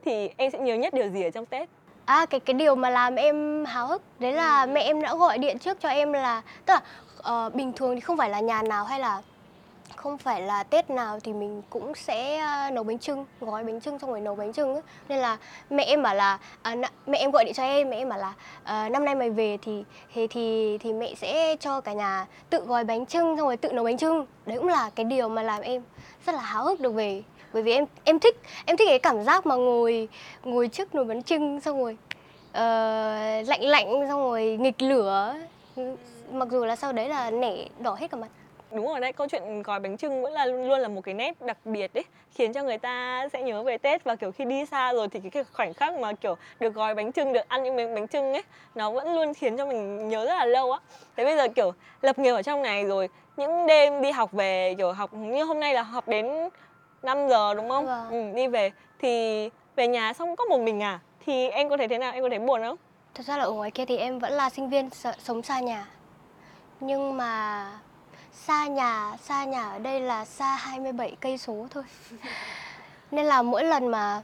thì 0.04 0.30
em 0.36 0.50
sẽ 0.50 0.58
nhớ 0.58 0.74
nhất 0.74 0.94
điều 0.94 1.08
gì 1.08 1.22
ở 1.22 1.30
trong 1.30 1.46
Tết? 1.46 1.68
À 2.04 2.26
cái 2.26 2.40
cái 2.40 2.54
điều 2.54 2.74
mà 2.74 2.90
làm 2.90 3.14
em 3.14 3.64
háo 3.64 3.86
hức 3.86 4.02
đấy 4.18 4.32
là 4.32 4.66
mẹ 4.66 4.80
em 4.80 5.02
đã 5.02 5.14
gọi 5.14 5.38
điện 5.38 5.58
trước 5.58 5.80
cho 5.80 5.88
em 5.88 6.12
là 6.12 6.42
tức 6.66 6.74
là 6.74 6.80
ờ, 7.22 7.50
bình 7.54 7.72
thường 7.72 7.94
thì 7.94 8.00
không 8.00 8.16
phải 8.16 8.30
là 8.30 8.40
nhà 8.40 8.62
nào 8.62 8.84
hay 8.84 9.00
là 9.00 9.22
không 9.96 10.18
phải 10.18 10.42
là 10.42 10.62
Tết 10.62 10.90
nào 10.90 11.20
thì 11.20 11.32
mình 11.32 11.62
cũng 11.70 11.94
sẽ 11.94 12.36
à, 12.36 12.70
nấu 12.70 12.84
bánh 12.84 12.98
trưng, 12.98 13.26
gói 13.40 13.64
bánh 13.64 13.80
trưng 13.80 13.98
xong 13.98 14.10
rồi 14.10 14.20
nấu 14.20 14.34
bánh 14.34 14.52
trưng 14.52 14.72
ấy. 14.74 14.82
Nên 15.08 15.18
là 15.18 15.38
mẹ 15.70 15.84
em 15.84 16.02
bảo 16.02 16.14
là 16.14 16.38
à, 16.62 16.74
n 16.74 16.82
mẹ 17.06 17.18
em 17.18 17.30
gọi 17.30 17.44
điện 17.44 17.54
cho 17.54 17.62
em, 17.62 17.90
mẹ 17.90 17.96
em 17.96 18.08
bảo 18.08 18.18
là 18.18 18.32
ờ, 18.64 18.88
năm 18.88 19.04
nay 19.04 19.14
mày 19.14 19.30
về 19.30 19.58
thì 19.62 19.84
thì 20.14 20.26
thì 20.26 20.78
thì 20.78 20.92
mẹ 20.92 21.14
sẽ 21.14 21.56
cho 21.60 21.80
cả 21.80 21.92
nhà 21.92 22.26
tự 22.50 22.64
gói 22.66 22.84
bánh 22.84 23.06
trưng 23.06 23.36
xong 23.36 23.46
rồi 23.46 23.56
tự 23.56 23.72
nấu 23.72 23.84
bánh 23.84 23.98
trưng. 23.98 24.26
Đấy 24.46 24.58
cũng 24.58 24.68
là 24.68 24.90
cái 24.94 25.04
điều 25.04 25.28
mà 25.28 25.42
làm 25.42 25.62
em 25.62 25.82
rất 26.26 26.34
là 26.34 26.40
háo 26.40 26.64
hức 26.64 26.80
được 26.80 26.92
về 26.92 27.22
bởi 27.52 27.62
vì 27.62 27.72
em 27.72 27.84
em 28.04 28.18
thích 28.18 28.36
em 28.66 28.76
thích 28.76 28.88
cái 28.88 28.98
cảm 28.98 29.24
giác 29.24 29.46
mà 29.46 29.54
ngồi 29.54 30.08
ngồi 30.44 30.68
trước 30.68 30.94
nồi 30.94 31.04
bánh 31.04 31.22
trưng 31.22 31.60
xong 31.60 31.78
rồi 31.82 31.96
ờ, 32.52 32.62
lạnh 33.46 33.62
lạnh 33.62 34.08
xong 34.08 34.20
rồi 34.20 34.58
nghịch 34.60 34.82
lửa 34.82 35.34
ừ, 35.76 35.96
mặc 36.32 36.48
dù 36.50 36.64
là 36.64 36.76
sau 36.76 36.92
đấy 36.92 37.08
là 37.08 37.30
nẻ 37.30 37.66
đỏ 37.78 37.94
hết 37.94 38.10
cả 38.10 38.16
mặt 38.16 38.28
Đúng 38.74 38.86
rồi 38.86 39.00
đấy, 39.00 39.12
câu 39.12 39.28
chuyện 39.28 39.62
gói 39.62 39.80
bánh 39.80 39.96
trưng 39.96 40.22
vẫn 40.22 40.32
là 40.32 40.46
luôn 40.46 40.80
là 40.80 40.88
một 40.88 41.00
cái 41.00 41.14
nét 41.14 41.42
đặc 41.42 41.58
biệt 41.64 41.94
đấy 41.94 42.04
Khiến 42.30 42.52
cho 42.52 42.62
người 42.62 42.78
ta 42.78 43.28
sẽ 43.32 43.42
nhớ 43.42 43.62
về 43.62 43.78
Tết 43.78 44.04
và 44.04 44.16
kiểu 44.16 44.32
khi 44.32 44.44
đi 44.44 44.66
xa 44.66 44.92
rồi 44.92 45.08
thì 45.08 45.20
cái, 45.30 45.44
khoảnh 45.52 45.74
khắc 45.74 45.94
mà 45.94 46.12
kiểu 46.12 46.36
được 46.60 46.74
gói 46.74 46.94
bánh 46.94 47.12
trưng, 47.12 47.32
được 47.32 47.48
ăn 47.48 47.62
những 47.62 47.76
miếng 47.76 47.94
bánh 47.94 48.08
trưng 48.08 48.32
ấy 48.32 48.42
Nó 48.74 48.90
vẫn 48.90 49.14
luôn 49.14 49.34
khiến 49.34 49.56
cho 49.56 49.66
mình 49.66 50.08
nhớ 50.08 50.24
rất 50.24 50.34
là 50.34 50.44
lâu 50.44 50.72
á 50.72 50.78
Thế 51.16 51.24
bây 51.24 51.36
giờ 51.36 51.48
kiểu 51.48 51.72
lập 52.02 52.18
nghiệp 52.18 52.32
ở 52.32 52.42
trong 52.42 52.62
này 52.62 52.84
rồi 52.84 53.08
Những 53.36 53.66
đêm 53.66 54.02
đi 54.02 54.10
học 54.10 54.32
về 54.32 54.74
kiểu 54.78 54.92
học 54.92 55.14
như 55.14 55.44
hôm 55.44 55.60
nay 55.60 55.74
là 55.74 55.82
học 55.82 56.08
đến 56.08 56.48
5 57.02 57.28
giờ 57.28 57.54
đúng 57.54 57.68
không? 57.68 57.86
Vâng. 57.86 58.10
Ừ, 58.10 58.36
đi 58.36 58.46
về 58.46 58.70
thì 58.98 59.48
về 59.76 59.88
nhà 59.88 60.12
xong 60.12 60.36
có 60.36 60.44
một 60.44 60.60
mình 60.60 60.82
à 60.82 61.00
Thì 61.26 61.48
em 61.48 61.68
có 61.68 61.76
thấy 61.76 61.88
thế 61.88 61.98
nào? 61.98 62.12
Em 62.12 62.22
có 62.22 62.28
thấy 62.28 62.38
buồn 62.38 62.62
không? 62.62 62.76
thật 63.14 63.26
ra 63.26 63.36
là 63.36 63.44
ở 63.44 63.50
ngoài 63.52 63.70
kia 63.70 63.84
thì 63.84 63.96
em 63.96 64.18
vẫn 64.18 64.32
là 64.32 64.50
sinh 64.50 64.68
viên 64.68 64.90
sống 65.18 65.42
xa 65.42 65.60
nhà 65.60 65.86
nhưng 66.80 67.16
mà 67.16 67.66
xa 68.32 68.66
nhà 68.66 69.16
xa 69.22 69.44
nhà 69.44 69.68
ở 69.68 69.78
đây 69.78 70.00
là 70.00 70.24
xa 70.24 70.56
27 70.56 71.16
cây 71.20 71.38
số 71.38 71.66
thôi. 71.70 71.84
Nên 73.10 73.26
là 73.26 73.42
mỗi 73.42 73.64
lần 73.64 73.86
mà 73.86 74.22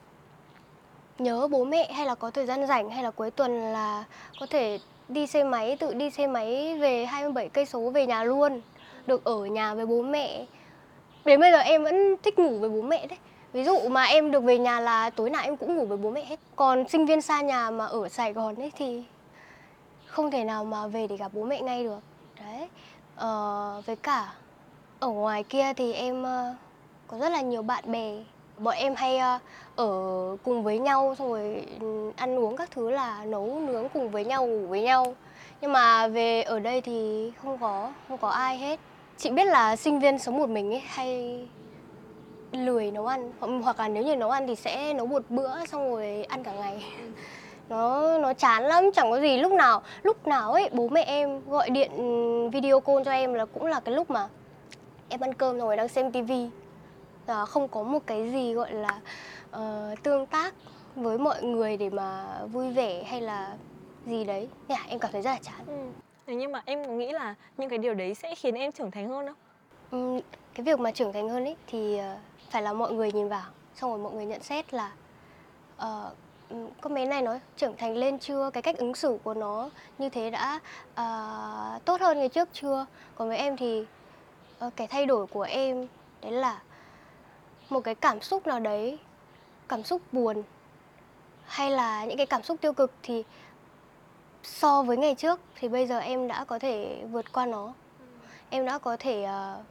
nhớ 1.19 1.49
bố 1.49 1.65
mẹ 1.65 1.93
hay 1.93 2.07
là 2.07 2.15
có 2.15 2.31
thời 2.31 2.47
gian 2.47 2.67
rảnh 2.67 2.91
hay 2.91 3.03
là 3.03 3.11
cuối 3.11 3.31
tuần 3.31 3.73
là 3.73 4.05
có 4.41 4.47
thể 4.51 4.79
đi 5.09 5.27
xe 5.27 5.45
máy, 5.45 5.77
tự 5.77 5.95
đi 5.95 6.11
xe 6.11 6.27
máy 6.27 6.79
về 6.79 7.07
27 7.07 7.49
cây 7.49 7.67
số 7.67 7.91
về 7.91 8.07
nhà 8.07 8.25
luôn, 8.25 8.61
được 9.07 9.25
ở 9.25 9.45
nhà 9.45 9.75
với 9.75 9.87
bố 9.87 10.03
mẹ. 10.03 10.45
Đến 11.25 11.41
bây 11.41 11.53
giờ 11.53 11.59
em 11.59 11.85
vẫn 11.85 12.17
thích 12.23 12.39
ngủ 12.39 12.59
với 12.59 12.71
bố 12.71 12.83
mẹ 12.83 13.07
đấy. 13.07 13.19
Ví 13.53 13.65
dụ 13.65 13.89
mà 13.89 14.05
em 14.05 14.31
được 14.31 14.41
về 14.41 14.59
nhà 14.59 14.81
là 14.81 15.11
tối 15.11 15.31
nào 15.31 15.43
em 15.45 15.57
cũng 15.57 15.77
ngủ 15.77 15.87
với 15.87 15.99
bố 15.99 16.11
mẹ 16.11 16.25
hết. 16.25 16.41
Còn 16.57 16.89
sinh 16.89 17.07
viên 17.07 17.21
xa 17.21 17.41
nhà 17.41 17.71
mà 17.71 17.87
ở 17.87 18.09
Sài 18.09 18.33
Gòn 18.33 18.55
ấy 18.55 18.73
thì 18.77 19.05
không 20.07 20.31
thể 20.31 20.45
nào 20.45 20.65
mà 20.65 20.87
về 20.87 21.07
để 21.07 21.17
gặp 21.17 21.33
bố 21.35 21.45
mẹ 21.45 21.61
ngay 21.61 21.85
được. 21.85 22.01
Đấy 22.41 22.69
ờ, 23.19 23.82
với 23.87 23.97
cả 23.97 24.32
ở 25.00 25.09
ngoài 25.09 25.43
kia 25.43 25.73
thì 25.76 25.93
em 25.93 26.23
ờ, 26.23 26.55
có 27.06 27.19
rất 27.19 27.29
là 27.29 27.41
nhiều 27.41 27.62
bạn 27.62 27.93
bè. 27.93 28.12
Bọn 28.59 28.75
em 28.75 28.94
hay 28.94 29.19
ờ, 29.19 29.38
ở 29.76 29.87
cùng 30.44 30.62
với 30.62 30.79
nhau 30.79 31.15
xong 31.19 31.29
rồi 31.29 31.67
ừ, 31.81 32.12
ăn 32.17 32.38
uống 32.38 32.56
các 32.56 32.70
thứ 32.70 32.91
là 32.91 33.25
nấu 33.25 33.61
nướng 33.67 33.88
cùng 33.88 34.11
với 34.11 34.25
nhau 34.25 34.47
ngủ 34.47 34.67
với 34.67 34.82
nhau. 34.82 35.15
Nhưng 35.61 35.73
mà 35.73 36.09
về 36.09 36.43
ở 36.43 36.59
đây 36.61 36.81
thì 36.81 37.31
không 37.43 37.59
có 37.59 37.93
không 38.09 38.19
có 38.19 38.29
ai 38.29 38.59
hết. 38.59 38.81
Chị 39.19 39.31
biết 39.31 39.44
là 39.44 39.76
sinh 39.76 40.00
viên 40.00 40.19
sống 40.19 40.38
một 40.38 40.49
mình 40.49 40.73
ấy 40.73 40.82
hay 40.87 41.41
lười 42.53 42.91
nấu 42.91 43.06
ăn 43.06 43.32
hoặc, 43.41 43.49
hoặc 43.62 43.81
là 43.81 43.88
nếu 43.88 44.05
như 44.05 44.17
nấu 44.17 44.31
ăn 44.31 44.47
thì 44.47 44.55
sẽ 44.55 44.94
nấu 44.94 45.06
một 45.06 45.23
bữa 45.29 45.64
xong 45.67 45.91
rồi 45.91 46.25
ăn 46.29 46.44
cả 46.44 46.53
ngày. 46.53 46.85
nó 47.69 48.19
nó 48.19 48.32
chán 48.32 48.62
lắm 48.62 48.85
chẳng 48.94 49.11
có 49.11 49.20
gì 49.20 49.37
lúc 49.37 49.53
nào 49.53 49.82
lúc 50.03 50.26
nào 50.26 50.53
ấy 50.53 50.70
bố 50.73 50.88
mẹ 50.88 51.03
em 51.03 51.41
gọi 51.49 51.70
điện 51.70 51.91
ừ, 51.97 52.49
video 52.49 52.81
call 52.81 53.03
cho 53.05 53.11
em 53.11 53.35
là 53.35 53.44
cũng 53.44 53.67
là 53.67 53.81
cái 53.81 53.94
lúc 53.94 54.11
mà 54.11 54.29
em 55.09 55.20
ăn 55.20 55.35
cơm 55.35 55.59
rồi 55.59 55.76
đang 55.76 55.88
xem 55.88 56.12
tivi 56.12 56.50
là 57.26 57.44
không 57.47 57.69
có 57.69 57.82
một 57.82 57.99
cái 58.06 58.31
gì 58.32 58.55
gọi 58.55 58.73
là 58.73 59.00
ờ, 59.50 59.94
tương 60.03 60.26
tác 60.26 60.55
với 60.97 61.19
mọi 61.19 61.43
người 61.43 61.76
để 61.76 61.91
mà 61.91 62.38
vui 62.53 62.73
vẻ 62.73 63.03
hay 63.03 63.20
là 63.20 63.56
gì 64.06 64.25
đấy 64.25 64.49
Nên 64.69 64.79
là 64.79 64.85
em 64.88 64.99
cảm 64.99 65.12
thấy 65.12 65.23
rất 65.23 65.31
là 65.31 65.38
chán 65.43 65.61
Ừ. 65.67 65.88
Thế 66.26 66.35
nhưng 66.35 66.53
mà 66.53 66.62
em 66.64 66.85
có 66.87 66.93
nghĩ 66.93 67.12
là 67.12 67.35
những 67.56 67.69
cái 67.69 67.79
điều 67.79 67.94
đấy 67.94 68.14
sẽ 68.14 68.35
khiến 68.35 68.55
em 68.55 68.73
trưởng 68.73 68.91
thành 68.91 69.09
hơn 69.09 69.26
không? 69.26 69.37
Ừm, 69.91 70.21
cái 70.55 70.64
việc 70.64 70.81
mà 70.81 70.91
trưởng 70.91 71.12
thành 71.12 71.29
hơn 71.29 71.44
ấy 71.44 71.56
thì 71.67 71.99
ờ, 71.99 72.17
phải 72.50 72.62
là 72.62 72.73
mọi 72.73 72.93
người 72.93 73.12
nhìn 73.12 73.29
vào 73.29 73.47
xong 73.75 73.91
rồi 73.91 73.99
mọi 73.99 74.12
người 74.12 74.26
nhận 74.26 74.43
xét 74.43 74.75
là 74.75 74.93
ừm, 75.79 76.05
con 76.81 76.95
bé 76.95 77.06
này 77.06 77.23
nó 77.23 77.39
trưởng 77.56 77.77
thành 77.77 77.97
lên 77.97 78.19
chưa? 78.19 78.50
Cái 78.53 78.62
cách 78.62 78.79
ứng 78.79 78.95
xử 78.95 79.19
của 79.25 79.35
nó 79.35 79.71
như 79.99 80.09
thế 80.09 80.31
đã 80.31 80.61
ờ, 80.95 81.79
tốt 81.85 82.00
hơn 82.00 82.19
ngày 82.19 82.29
trước 82.29 82.49
chưa? 82.53 82.87
Còn 83.15 83.29
với 83.29 83.37
em 83.37 83.56
thì 83.56 83.85
ờ, 84.59 84.71
cái 84.77 84.87
thay 84.87 85.06
đổi 85.06 85.27
của 85.27 85.43
em 85.43 85.87
đấy 86.23 86.33
là 86.33 86.62
một 87.69 87.81
cái 87.81 87.95
cảm 87.95 88.21
xúc 88.21 88.47
nào 88.47 88.61
đấy 88.61 88.99
cảm 89.69 89.83
xúc 89.83 90.02
buồn 90.12 90.43
hay 91.45 91.71
là 91.71 92.05
những 92.05 92.17
cái 92.17 92.26
cảm 92.26 92.43
xúc 92.43 92.61
tiêu 92.61 92.73
cực 92.73 92.93
thì 93.02 93.25
so 94.43 94.83
với 94.83 94.97
ngày 94.97 95.14
trước 95.14 95.40
thì 95.55 95.69
bây 95.69 95.87
giờ 95.87 95.99
em 95.99 96.28
đã 96.28 96.45
có 96.45 96.59
thể 96.59 97.05
vượt 97.11 97.33
qua 97.33 97.47
nó. 97.47 97.73
Em 98.50 98.67
đã 98.67 98.78
có 98.78 98.97
thể 98.97 99.23
ờ, 99.23 99.62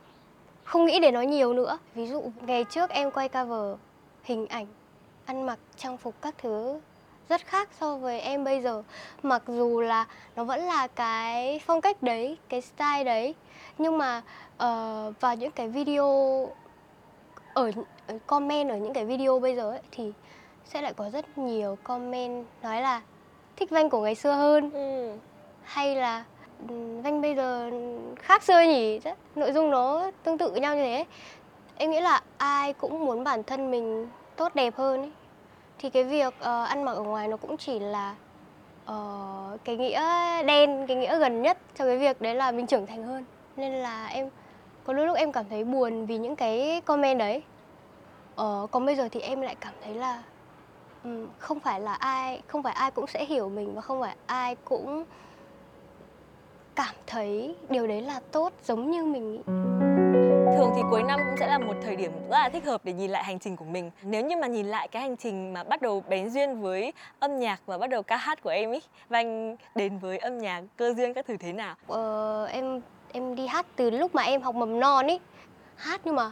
không 0.63 0.85
nghĩ 0.85 0.99
đến 0.99 1.13
nó 1.13 1.21
nhiều 1.21 1.53
nữa. 1.53 1.77
Ví 1.95 2.07
dụ 2.07 2.31
ngày 2.41 2.65
trước 2.69 2.89
em 2.89 3.11
quay 3.11 3.29
cover 3.29 3.79
hình 4.23 4.47
ảnh 4.47 4.67
ăn 5.27 5.45
mặc 5.45 5.59
trang 5.77 5.97
phục 5.97 6.15
các 6.21 6.35
thứ 6.37 6.79
rất 7.29 7.41
khác 7.45 7.69
so 7.79 7.95
với 7.95 8.19
em 8.19 8.43
bây 8.43 8.61
giờ. 8.61 8.83
Mặc 9.23 9.43
dù 9.47 9.81
là 9.81 10.05
nó 10.35 10.43
vẫn 10.43 10.59
là 10.61 10.87
cái 10.87 11.59
phong 11.65 11.81
cách 11.81 12.03
đấy 12.03 12.37
cái 12.49 12.61
style 12.61 13.03
đấy 13.03 13.35
nhưng 13.77 13.97
mà 13.97 14.21
ờ, 14.57 15.13
vào 15.19 15.35
những 15.35 15.51
cái 15.51 15.67
video 15.67 16.05
ở, 17.53 17.71
ở 18.07 18.17
comment 18.27 18.69
ở 18.69 18.75
những 18.75 18.93
cái 18.93 19.05
video 19.05 19.39
bây 19.39 19.55
giờ 19.55 19.69
ấy, 19.69 19.81
thì 19.91 20.11
sẽ 20.65 20.81
lại 20.81 20.93
có 20.93 21.09
rất 21.09 21.37
nhiều 21.37 21.77
comment 21.83 22.45
nói 22.63 22.81
là 22.81 23.01
thích 23.55 23.69
Vanh 23.69 23.89
của 23.89 24.01
ngày 24.01 24.15
xưa 24.15 24.31
hơn 24.31 24.71
Ừ. 24.71 25.17
hay 25.63 25.95
là 25.95 26.23
ừm, 26.69 27.01
Vanh 27.01 27.21
bây 27.21 27.35
giờ 27.35 27.71
khác 28.15 28.43
xưa 28.43 28.61
nhỉ? 28.61 28.99
Nội 29.35 29.51
dung 29.51 29.71
nó 29.71 30.11
tương 30.23 30.37
tự 30.37 30.51
với 30.51 30.61
nhau 30.61 30.75
như 30.75 30.83
thế. 30.83 31.05
Em 31.77 31.91
nghĩ 31.91 32.01
là 32.01 32.21
ai 32.37 32.73
cũng 32.73 33.05
muốn 33.05 33.23
bản 33.23 33.43
thân 33.43 33.71
mình 33.71 34.07
tốt 34.37 34.55
đẹp 34.55 34.73
hơn 34.77 35.01
ấy. 35.01 35.11
thì 35.79 35.89
cái 35.89 36.03
việc 36.03 36.33
ờ, 36.39 36.63
ăn 36.63 36.83
mặc 36.85 36.91
ở 36.91 37.01
ngoài 37.01 37.27
nó 37.27 37.37
cũng 37.37 37.57
chỉ 37.57 37.79
là 37.79 38.15
ờ, 38.85 39.57
cái 39.63 39.77
nghĩa 39.77 40.01
đen 40.43 40.87
cái 40.87 40.97
nghĩa 40.97 41.19
gần 41.19 41.41
nhất 41.41 41.57
cho 41.77 41.85
cái 41.85 41.97
việc 41.97 42.21
đấy 42.21 42.35
là 42.35 42.51
mình 42.51 42.67
trưởng 42.67 42.85
thành 42.85 43.03
hơn 43.03 43.25
nên 43.55 43.73
là 43.73 44.07
em 44.07 44.29
có 44.83 44.93
đôi 44.93 45.05
lúc 45.07 45.17
em 45.17 45.31
cảm 45.31 45.45
thấy 45.49 45.63
buồn 45.63 46.05
vì 46.05 46.17
những 46.17 46.35
cái 46.35 46.81
comment 46.85 47.19
đấy 47.19 47.43
ờ, 48.35 48.67
còn 48.71 48.85
bây 48.85 48.95
giờ 48.95 49.09
thì 49.11 49.19
em 49.19 49.41
lại 49.41 49.55
cảm 49.61 49.73
thấy 49.81 49.93
là 49.95 50.23
ừm, 51.03 51.27
không 51.39 51.59
phải 51.59 51.79
là 51.79 51.93
ai 51.93 52.41
không 52.47 52.63
phải 52.63 52.73
ai 52.73 52.91
cũng 52.91 53.07
sẽ 53.07 53.25
hiểu 53.25 53.49
mình 53.49 53.75
và 53.75 53.81
không 53.81 54.01
phải 54.01 54.15
ai 54.25 54.55
cũng 54.65 55.03
cảm 56.75 56.95
thấy 57.07 57.55
điều 57.69 57.87
đấy 57.87 58.01
là 58.01 58.19
tốt 58.31 58.53
giống 58.63 58.91
như 58.91 59.05
mình 59.05 59.31
nghĩ. 59.33 59.86
Thường 60.57 60.71
thì 60.75 60.81
cuối 60.91 61.03
năm 61.03 61.19
cũng 61.19 61.37
sẽ 61.39 61.47
là 61.47 61.57
một 61.57 61.73
thời 61.83 61.95
điểm 61.95 62.11
rất 62.29 62.37
là 62.37 62.49
thích 62.53 62.65
hợp 62.65 62.81
để 62.83 62.93
nhìn 62.93 63.11
lại 63.11 63.23
hành 63.23 63.39
trình 63.39 63.55
của 63.55 63.65
mình. 63.65 63.91
Nếu 64.01 64.25
như 64.25 64.37
mà 64.37 64.47
nhìn 64.47 64.65
lại 64.65 64.87
cái 64.87 65.01
hành 65.01 65.17
trình 65.17 65.53
mà 65.53 65.63
bắt 65.63 65.81
đầu 65.81 66.03
bén 66.09 66.29
duyên 66.29 66.61
với 66.61 66.93
âm 67.19 67.39
nhạc 67.39 67.61
và 67.65 67.77
bắt 67.77 67.89
đầu 67.89 68.03
ca 68.03 68.17
hát 68.17 68.41
của 68.41 68.49
em 68.49 68.71
ý, 68.71 68.79
và 69.09 69.19
anh 69.19 69.55
đến 69.75 69.97
với 69.97 70.17
âm 70.17 70.37
nhạc 70.37 70.63
cơ 70.77 70.93
duyên 70.93 71.13
các 71.13 71.25
thứ 71.27 71.37
thế 71.37 71.53
nào? 71.53 71.75
Ờ, 71.87 72.45
em 72.45 72.81
em 73.11 73.35
đi 73.35 73.47
hát 73.47 73.65
từ 73.75 73.89
lúc 73.89 74.15
mà 74.15 74.23
em 74.23 74.41
học 74.41 74.55
mầm 74.55 74.79
non 74.79 75.07
ý 75.07 75.19
hát 75.75 76.01
nhưng 76.03 76.15
mà 76.15 76.31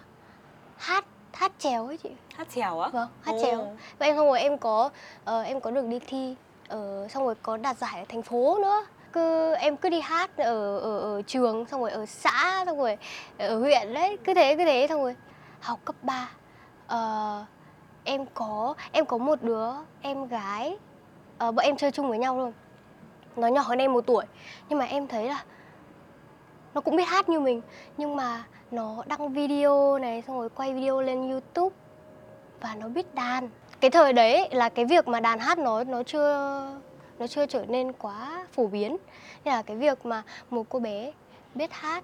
hát 0.77 1.05
hát 1.33 1.51
trèo 1.59 1.85
ấy 1.87 1.97
chị 1.97 2.09
Hát 2.35 2.47
trèo 2.55 2.79
á? 2.79 2.89
vâng 2.89 3.09
hát 3.21 3.31
Ồ. 3.31 3.41
trèo 3.41 3.67
và 3.99 4.05
em 4.05 4.15
xong 4.15 4.27
rồi 4.27 4.39
em 4.39 4.57
có 4.57 4.89
ờ, 5.25 5.41
em 5.41 5.59
có 5.59 5.71
được 5.71 5.85
đi 5.87 5.99
thi 6.07 6.35
ở 6.67 7.07
xong 7.07 7.25
rồi 7.25 7.35
có 7.43 7.57
đạt 7.57 7.77
giải 7.77 7.99
ở 7.99 8.05
thành 8.09 8.21
phố 8.21 8.59
nữa 8.61 8.85
cứ 9.15 9.53
em 9.53 9.77
cứ 9.77 9.89
đi 9.89 9.99
hát 9.99 10.37
ở 10.37 10.79
ở, 10.79 10.99
ở 10.99 11.21
trường 11.21 11.65
xong 11.65 11.81
rồi 11.81 11.91
ở 11.91 12.05
xã 12.05 12.63
xong 12.65 12.77
rồi 12.77 12.97
ở 13.37 13.59
huyện 13.59 13.93
đấy 13.93 14.17
cứ 14.23 14.33
thế 14.33 14.55
cứ 14.55 14.65
thế 14.65 14.87
xong 14.89 15.01
rồi. 15.01 15.15
Học 15.59 15.79
cấp 15.85 15.95
3 16.01 16.29
ờ, 16.87 17.45
em 18.03 18.25
có 18.33 18.75
em 18.91 19.05
có 19.05 19.17
một 19.17 19.41
đứa 19.41 19.69
em 20.01 20.27
gái 20.27 20.77
ờ, 21.37 21.51
bọn 21.51 21.65
em 21.65 21.77
chơi 21.77 21.91
chung 21.91 22.09
với 22.09 22.17
nhau 22.17 22.37
luôn. 22.37 22.53
Nó 23.35 23.47
nhỏ 23.47 23.61
hơn 23.61 23.79
em 23.79 23.93
một 23.93 24.03
tuổi 24.07 24.25
nhưng 24.69 24.79
mà 24.79 24.85
em 24.85 25.07
thấy 25.07 25.29
là 25.29 25.43
nó 26.73 26.81
cũng 26.81 26.95
biết 26.95 27.07
hát 27.07 27.29
như 27.29 27.39
mình 27.39 27.61
nhưng 27.97 28.15
mà 28.15 28.43
nó 28.71 29.03
đăng 29.07 29.33
video 29.33 29.99
này 29.99 30.23
xong 30.27 30.39
rồi 30.39 30.49
quay 30.49 30.73
video 30.73 31.01
lên 31.01 31.31
youtube 31.31 31.75
và 32.61 32.75
nó 32.79 32.87
biết 32.87 33.15
đàn. 33.15 33.49
Cái 33.79 33.91
thời 33.91 34.13
đấy 34.13 34.49
là 34.51 34.69
cái 34.69 34.85
việc 34.85 35.07
mà 35.07 35.19
đàn 35.19 35.39
hát 35.39 35.57
nó 35.57 35.83
nó 35.83 36.03
chưa 36.03 36.67
nó 37.19 37.27
chưa 37.27 37.45
trở 37.45 37.65
nên 37.65 37.93
quá 37.93 38.47
phổ 38.51 38.67
biến. 38.67 38.97
Nên 39.45 39.53
là 39.53 39.61
cái 39.61 39.77
việc 39.77 40.05
mà 40.05 40.23
một 40.49 40.65
cô 40.69 40.79
bé 40.79 41.11
biết 41.55 41.73
hát 41.73 42.03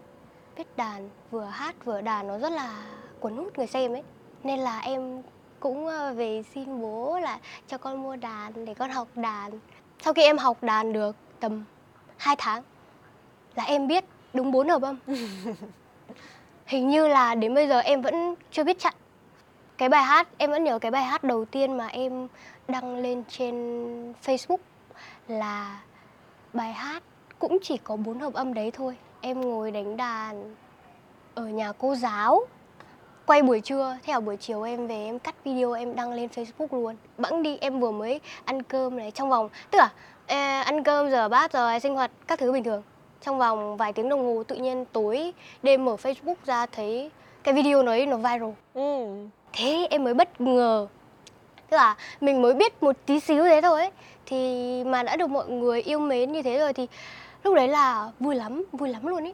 biết 0.58 0.78
đàn 0.78 1.10
vừa 1.32 1.44
hát 1.44 1.76
vừa 1.86 2.02
đàn 2.02 2.28
nó 2.28 2.38
rất 2.38 2.52
là 2.52 2.84
cuốn 3.20 3.38
hút 3.38 3.58
người 3.58 3.68
xem 3.68 3.94
ấy. 3.94 4.04
Nên 4.44 4.60
là 4.60 4.80
em 4.80 5.22
cũng 5.60 5.88
ờ, 5.88 6.14
về 6.14 6.44
xin 6.54 6.82
bố 6.82 7.20
là 7.20 7.40
cho 7.68 7.78
con 7.78 8.04
mua 8.04 8.16
đàn 8.16 8.66
để 8.66 8.74
con 8.74 8.90
học 8.90 9.08
đàn. 9.16 9.60
Sau 10.02 10.14
khi 10.14 10.22
em 10.24 10.38
học 10.38 10.64
đàn 10.64 10.94
được 10.94 11.16
tầm 11.40 11.64
2 12.18 12.36
tháng 12.38 12.64
là 13.56 13.64
em 13.64 13.88
biết 13.88 14.06
đúng 14.34 14.52
bốn 14.52 14.70
hợp 14.70 14.82
âm. 14.82 14.98
Hình 16.66 16.90
như 16.90 17.08
là 17.08 17.36
đến 17.36 17.54
bây 17.54 17.68
giờ 17.68 17.80
em 17.80 18.02
vẫn 18.02 18.36
chưa 18.52 18.64
biết 18.64 18.80
chặn. 18.80 18.94
Cái 19.78 19.90
bài 19.90 20.04
hát 20.04 20.28
em 20.38 20.52
vẫn 20.52 20.64
nhớ 20.64 20.80
cái 20.80 20.92
bài 20.92 21.04
hát 21.04 21.24
đầu 21.24 21.46
tiên 21.46 21.78
mà 21.78 21.88
em 21.88 22.28
đăng 22.68 22.96
lên 22.96 23.24
trên 23.30 23.56
Facebook 24.24 24.58
là 25.28 25.82
bài 26.54 26.74
hát 26.74 27.04
cũng 27.40 27.58
chỉ 27.62 27.78
có 27.78 27.96
bốn 27.96 28.20
hợp 28.20 28.34
âm 28.34 28.54
đấy 28.54 28.72
thôi. 28.72 28.98
Em 29.22 29.42
ngồi 29.42 29.72
đánh 29.72 29.98
đàn 29.98 30.56
ở 31.36 31.48
nhà 31.48 31.72
cô 31.72 31.96
giáo. 31.96 32.42
Quay 33.26 33.42
buổi 33.42 33.62
trưa 33.62 33.98
thế 34.04 34.14
là 34.14 34.20
buổi 34.20 34.38
chiều 34.38 34.64
em 34.64 34.88
về 34.88 35.06
em 35.06 35.20
cắt 35.20 35.36
video 35.44 35.74
em 35.74 35.96
đăng 35.96 36.14
lên 36.14 36.30
Facebook 36.36 36.68
luôn. 36.72 36.96
Bẵng 37.18 37.44
đi 37.44 37.58
em 37.58 37.80
vừa 37.80 37.92
mới 37.92 38.20
ăn 38.46 38.64
cơm 38.64 38.98
này 38.98 39.12
trong 39.12 39.30
vòng 39.30 39.50
tức 39.72 39.78
là 39.78 39.90
ờ, 40.28 40.62
ăn 40.62 40.84
cơm 40.84 41.10
giờ 41.10 41.30
bát 41.30 41.54
rồi 41.54 41.80
sinh 41.80 41.96
hoạt 41.96 42.12
các 42.28 42.40
thứ 42.40 42.52
bình 42.52 42.64
thường. 42.64 42.84
Trong 43.22 43.38
vòng 43.38 43.78
vài 43.78 43.94
tiếng 43.94 44.10
đồng 44.10 44.26
hồ 44.26 44.44
tự 44.44 44.56
nhiên 44.56 44.86
tối 44.92 45.34
đêm 45.64 45.86
mở 45.86 45.96
Facebook 45.96 46.36
ra 46.46 46.66
thấy 46.66 47.12
cái 47.44 47.54
video 47.54 47.84
đấy 47.84 48.06
nó 48.06 48.18
viral. 48.18 48.50
Ừ. 48.74 49.16
thế 49.54 49.88
em 49.90 50.04
mới 50.04 50.14
bất 50.14 50.42
ngờ 50.42 50.88
tức 51.72 51.78
là 51.78 51.96
mình 52.22 52.42
mới 52.42 52.54
biết 52.54 52.84
một 52.84 52.96
tí 53.06 53.20
xíu 53.20 53.44
thế 53.44 53.62
thôi 53.62 53.82
ấy. 53.82 53.92
Thì 54.26 54.84
mà 54.84 55.04
đã 55.04 55.16
được 55.16 55.30
mọi 55.30 55.48
người 55.48 55.82
yêu 55.82 56.00
mến 56.00 56.32
như 56.32 56.42
thế 56.42 56.60
rồi 56.60 56.74
thì 56.74 56.88
lúc 57.44 57.56
đấy 57.56 57.68
là 57.68 58.12
vui 58.20 58.36
lắm 58.36 58.64
vui 58.72 58.90
lắm 58.90 59.08
luôn 59.08 59.24
ấy. 59.24 59.34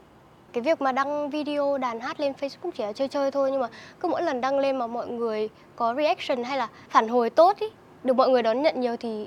Cái 0.52 0.62
việc 0.62 0.80
mà 0.80 0.92
đăng 0.92 1.30
video 1.30 1.78
đàn 1.78 2.00
hát 2.00 2.20
lên 2.20 2.32
Facebook 2.40 2.70
chỉ 2.70 2.84
là 2.84 2.92
chơi 2.92 3.08
chơi 3.08 3.30
thôi 3.30 3.50
nhưng 3.50 3.60
mà 3.60 3.68
cứ 4.00 4.08
mỗi 4.08 4.22
lần 4.22 4.40
đăng 4.40 4.58
lên 4.58 4.76
mà 4.76 4.86
mọi 4.86 5.06
người 5.06 5.48
có 5.76 5.94
reaction 5.94 6.44
hay 6.44 6.58
là 6.58 6.68
phản 6.88 7.08
hồi 7.08 7.30
tốt 7.30 7.56
ý 7.58 7.66
được 8.04 8.16
mọi 8.16 8.28
người 8.28 8.42
đón 8.42 8.62
nhận 8.62 8.80
nhiều 8.80 8.96
thì 8.96 9.26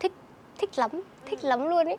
thích 0.00 0.12
thích 0.58 0.70
lắm 0.76 0.90
thích 1.26 1.44
lắm 1.44 1.68
luôn 1.68 1.86
ấy. 1.86 1.96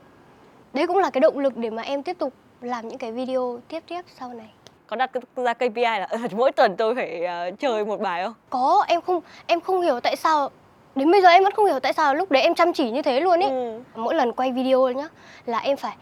Đấy 0.74 0.88
cũng 0.88 0.98
là 0.98 1.10
cái 1.10 1.22
động 1.22 1.40
lực 1.40 1.58
để 1.58 1.70
mà 1.70 1.82
em 1.82 2.04
tiếp 2.04 2.18
tục 2.20 2.34
làm 2.62 2.88
những 2.88 2.98
cái 2.98 3.12
video 3.12 3.60
tiếp 3.68 3.84
tiếp 3.88 4.02
sau 4.20 4.34
này. 4.34 4.50
Có 4.88 4.96
đặt 4.96 5.12
ra 5.36 5.54
KPI 5.54 5.82
là 5.82 6.08
"Ờ, 6.10 6.18
mỗi 6.32 6.52
tuần 6.52 6.76
tôi 6.78 6.96
phải 6.96 7.26
ờ, 7.26 7.52
chơi 7.60 7.86
một 7.86 8.00
bài 8.00 8.24
không? 8.24 8.34
Có, 8.50 8.86
em 8.88 9.02
không 9.02 9.22
em 9.48 9.62
không 9.62 9.82
hiểu 9.82 10.00
tại 10.00 10.16
sao 10.16 10.50
đến 10.96 11.12
bây 11.12 11.22
giờ 11.22 11.30
em 11.30 11.44
vẫn 11.44 11.54
không 11.54 11.66
hiểu 11.66 11.80
tại 11.80 11.94
sao 11.94 12.16
lúc 12.16 12.32
đấy 12.32 12.44
em 12.44 12.56
chăm 12.56 12.74
chỉ 12.74 12.92
như 12.92 13.02
thế 13.02 13.20
luôn 13.20 13.40
ấy. 13.44 13.50
Ừ. 13.50 13.80
Mỗi 13.96 14.16
lần 14.16 14.32
quay 14.32 14.52
video 14.52 14.92
nhá 14.92 15.08
là 15.46 15.60
em 15.60 15.78
phải 15.78 15.96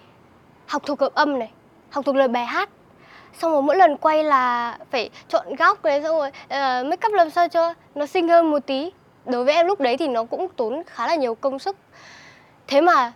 học 0.67 0.81
thuộc 0.85 0.99
hợp 0.99 1.13
âm 1.13 1.39
này, 1.39 1.51
học 1.89 2.05
thuộc 2.05 2.15
lời 2.15 2.27
bài 2.27 2.45
hát. 2.45 2.69
Xong 3.37 3.51
rồi 3.51 3.61
mỗi 3.61 3.75
lần 3.75 3.97
quay 3.97 4.23
là 4.23 4.77
phải 4.91 5.09
chọn 5.27 5.55
góc 5.55 5.83
này 5.85 6.01
xong 6.01 6.17
rồi 6.17 6.27
uh, 6.29 6.85
make 6.87 7.07
up 7.07 7.13
làm 7.13 7.29
sao 7.29 7.47
cho 7.49 7.73
nó 7.95 8.05
xinh 8.05 8.27
hơn 8.27 8.51
một 8.51 8.59
tí. 8.65 8.91
Đối 9.25 9.45
với 9.45 9.53
em 9.53 9.67
lúc 9.67 9.79
đấy 9.79 9.97
thì 9.97 10.07
nó 10.07 10.23
cũng 10.23 10.47
tốn 10.55 10.81
khá 10.87 11.07
là 11.07 11.15
nhiều 11.15 11.35
công 11.35 11.59
sức. 11.59 11.75
Thế 12.67 12.81
mà 12.81 13.13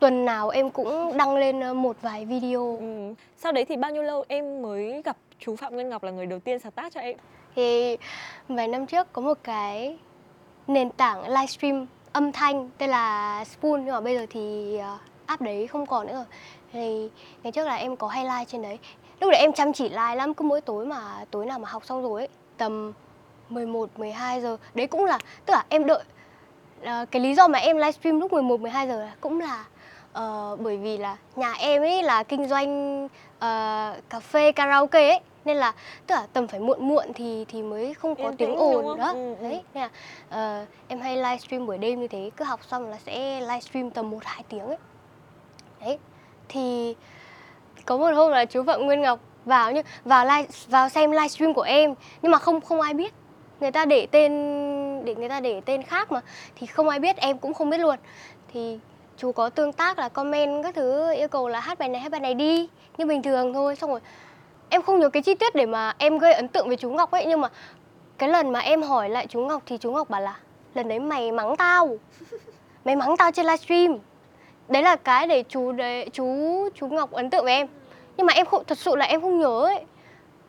tuần 0.00 0.24
nào 0.24 0.48
em 0.48 0.70
cũng 0.70 1.16
đăng 1.16 1.36
lên 1.36 1.60
ờ, 1.60 1.74
một 1.74 1.96
vài 2.02 2.24
video 2.24 2.76
Ừ. 2.80 3.14
Sau 3.36 3.52
đấy 3.52 3.64
thì 3.64 3.76
bao 3.76 3.90
nhiêu 3.90 4.02
lâu 4.02 4.24
em 4.28 4.62
mới 4.62 5.02
gặp 5.02 5.16
chú 5.38 5.56
Phạm 5.56 5.74
Nguyên 5.74 5.88
Ngọc 5.88 6.02
là 6.02 6.10
người 6.10 6.26
đầu 6.26 6.38
tiên 6.38 6.58
sáng 6.58 6.72
tác 6.72 6.92
cho 6.92 7.00
em? 7.00 7.16
thì 7.56 7.96
vài 8.48 8.68
năm 8.68 8.86
trước 8.86 9.12
có 9.12 9.22
một 9.22 9.38
cái 9.42 9.98
nền 10.66 10.90
tảng 10.90 11.28
livestream 11.28 11.86
âm 12.12 12.32
thanh 12.32 12.70
tên 12.78 12.90
là 12.90 13.44
Spoon 13.44 13.84
nhưng 13.84 13.94
mà 13.94 14.00
bây 14.00 14.16
giờ 14.18 14.26
thì 14.30 14.76
ờ, 14.78 14.98
app 15.26 15.42
đấy 15.42 15.66
không 15.66 15.86
còn 15.86 16.06
nữa 16.06 16.14
rồi 16.14 16.24
thì 16.72 17.10
ngày 17.42 17.52
trước 17.52 17.64
là 17.64 17.74
em 17.74 17.96
có 17.96 18.08
hay 18.08 18.24
like 18.24 18.44
trên 18.46 18.62
đấy 18.62 18.78
lúc 19.20 19.30
đấy 19.30 19.40
em 19.40 19.52
chăm 19.52 19.72
chỉ 19.72 19.88
like 19.88 20.14
lắm 20.14 20.34
cứ 20.34 20.42
mỗi 20.42 20.60
tối 20.60 20.86
mà 20.86 21.24
tối 21.30 21.46
nào 21.46 21.58
mà 21.58 21.68
học 21.68 21.84
xong 21.86 22.02
rồi 22.02 22.20
ấy 22.20 22.28
tầm 22.56 22.92
11 23.48 23.98
12 23.98 24.40
giờ 24.40 24.56
đấy 24.74 24.86
cũng 24.86 25.04
là 25.04 25.18
tức 25.46 25.52
là 25.54 25.64
em 25.68 25.86
đợi 25.86 26.04
ờ, 26.82 27.06
cái 27.10 27.22
lý 27.22 27.34
do 27.34 27.48
mà 27.48 27.58
em 27.58 27.76
livestream 27.76 28.20
lúc 28.20 28.32
11 28.32 28.60
12 28.60 28.88
giờ 28.88 29.00
là 29.00 29.14
cũng 29.20 29.40
là 29.40 29.64
ờ, 30.12 30.56
bởi 30.60 30.76
vì 30.76 30.98
là 30.98 31.16
nhà 31.36 31.52
em 31.52 31.82
ấy 31.82 32.02
là 32.02 32.22
kinh 32.22 32.48
doanh 32.48 33.08
ờ, 33.38 33.96
cà 34.10 34.20
phê 34.20 34.52
karaoke 34.52 35.08
ấy. 35.08 35.20
Nên 35.44 35.56
là 35.56 35.72
tức 36.06 36.14
là 36.14 36.26
tầm 36.32 36.46
phải 36.46 36.60
muộn 36.60 36.88
muộn 36.88 37.12
thì 37.14 37.44
thì 37.48 37.62
mới 37.62 37.94
không 37.94 38.14
có 38.14 38.22
Yên 38.28 38.36
tiếng 38.36 38.48
tĩnh, 38.48 38.56
đúng 38.58 38.58
ồn 38.74 38.86
không? 38.86 38.98
đó. 38.98 39.08
Ừ, 39.08 39.34
ừ. 39.34 39.42
đấy 39.42 39.62
nên 39.74 39.82
là 39.82 39.90
ờ, 40.30 40.66
em 40.88 41.00
hay 41.00 41.16
livestream 41.16 41.66
buổi 41.66 41.78
đêm 41.78 42.00
như 42.00 42.08
thế. 42.08 42.30
Cứ 42.36 42.44
học 42.44 42.60
xong 42.70 42.90
là 42.90 42.98
sẽ 43.06 43.40
livestream 43.40 43.90
tầm 43.90 44.10
1 44.10 44.18
2 44.24 44.44
tiếng 44.48 44.66
ấy. 44.66 44.76
Đấy 45.80 45.98
thì 46.48 46.94
có 47.86 47.96
một 47.96 48.10
hôm 48.14 48.30
là 48.32 48.44
chú 48.44 48.62
Phạm 48.66 48.86
Nguyên 48.86 49.00
Ngọc 49.00 49.18
vào 49.44 49.72
nhưng 49.72 49.86
vào 50.04 50.24
live 50.24 50.48
vào 50.68 50.88
xem 50.88 51.10
livestream 51.10 51.54
của 51.54 51.62
em 51.62 51.94
nhưng 52.22 52.32
mà 52.32 52.38
không 52.38 52.60
không 52.60 52.80
ai 52.80 52.94
biết. 52.94 53.14
Người 53.60 53.70
ta 53.70 53.84
để 53.84 54.06
tên 54.10 54.32
để 55.04 55.14
người 55.14 55.28
ta 55.28 55.40
để 55.40 55.60
tên 55.60 55.82
khác 55.82 56.12
mà 56.12 56.20
thì 56.54 56.66
không 56.66 56.88
ai 56.88 56.98
biết 56.98 57.16
em 57.16 57.38
cũng 57.38 57.54
không 57.54 57.70
biết 57.70 57.78
luôn. 57.80 57.96
Thì 58.52 58.78
chú 59.20 59.32
có 59.32 59.50
tương 59.50 59.72
tác 59.72 59.98
là 59.98 60.08
comment 60.08 60.62
các 60.62 60.74
thứ 60.74 61.12
yêu 61.12 61.28
cầu 61.28 61.48
là 61.48 61.60
hát 61.60 61.78
bài 61.78 61.88
này 61.88 62.00
hát 62.00 62.12
bài 62.12 62.20
này 62.20 62.34
đi 62.34 62.68
như 62.98 63.06
bình 63.06 63.22
thường 63.22 63.54
thôi. 63.54 63.76
Xong 63.76 63.90
rồi 63.90 64.00
em 64.68 64.82
không 64.82 64.98
nhớ 64.98 65.08
cái 65.08 65.22
chi 65.22 65.34
tiết 65.34 65.54
để 65.54 65.66
mà 65.66 65.94
em 65.98 66.18
gây 66.18 66.32
ấn 66.32 66.48
tượng 66.48 66.68
với 66.68 66.76
chú 66.76 66.90
Ngọc 66.90 67.10
ấy 67.10 67.26
nhưng 67.26 67.40
mà 67.40 67.48
cái 68.18 68.28
lần 68.28 68.52
mà 68.52 68.60
em 68.60 68.82
hỏi 68.82 69.08
lại 69.08 69.26
chú 69.26 69.40
Ngọc 69.40 69.62
thì 69.66 69.78
chú 69.78 69.92
Ngọc 69.92 70.10
bảo 70.10 70.20
là 70.20 70.36
lần 70.74 70.88
đấy 70.88 70.98
mày 70.98 71.32
mắng 71.32 71.56
tao. 71.56 71.96
Mày 72.84 72.96
mắng 72.96 73.16
tao 73.16 73.32
trên 73.32 73.46
livestream. 73.46 73.98
Đấy 74.68 74.82
là 74.82 74.96
cái 74.96 75.26
để 75.26 75.44
chú 75.48 75.72
đấy 75.72 76.08
chú 76.12 76.26
chú 76.74 76.88
Ngọc 76.88 77.12
ấn 77.12 77.30
tượng 77.30 77.44
với 77.44 77.52
em. 77.52 77.66
Nhưng 78.16 78.26
mà 78.26 78.32
em 78.32 78.46
không 78.46 78.64
thật 78.66 78.78
sự 78.78 78.96
là 78.96 79.04
em 79.04 79.20
không 79.20 79.38
nhớ 79.38 79.60
ấy. 79.60 79.84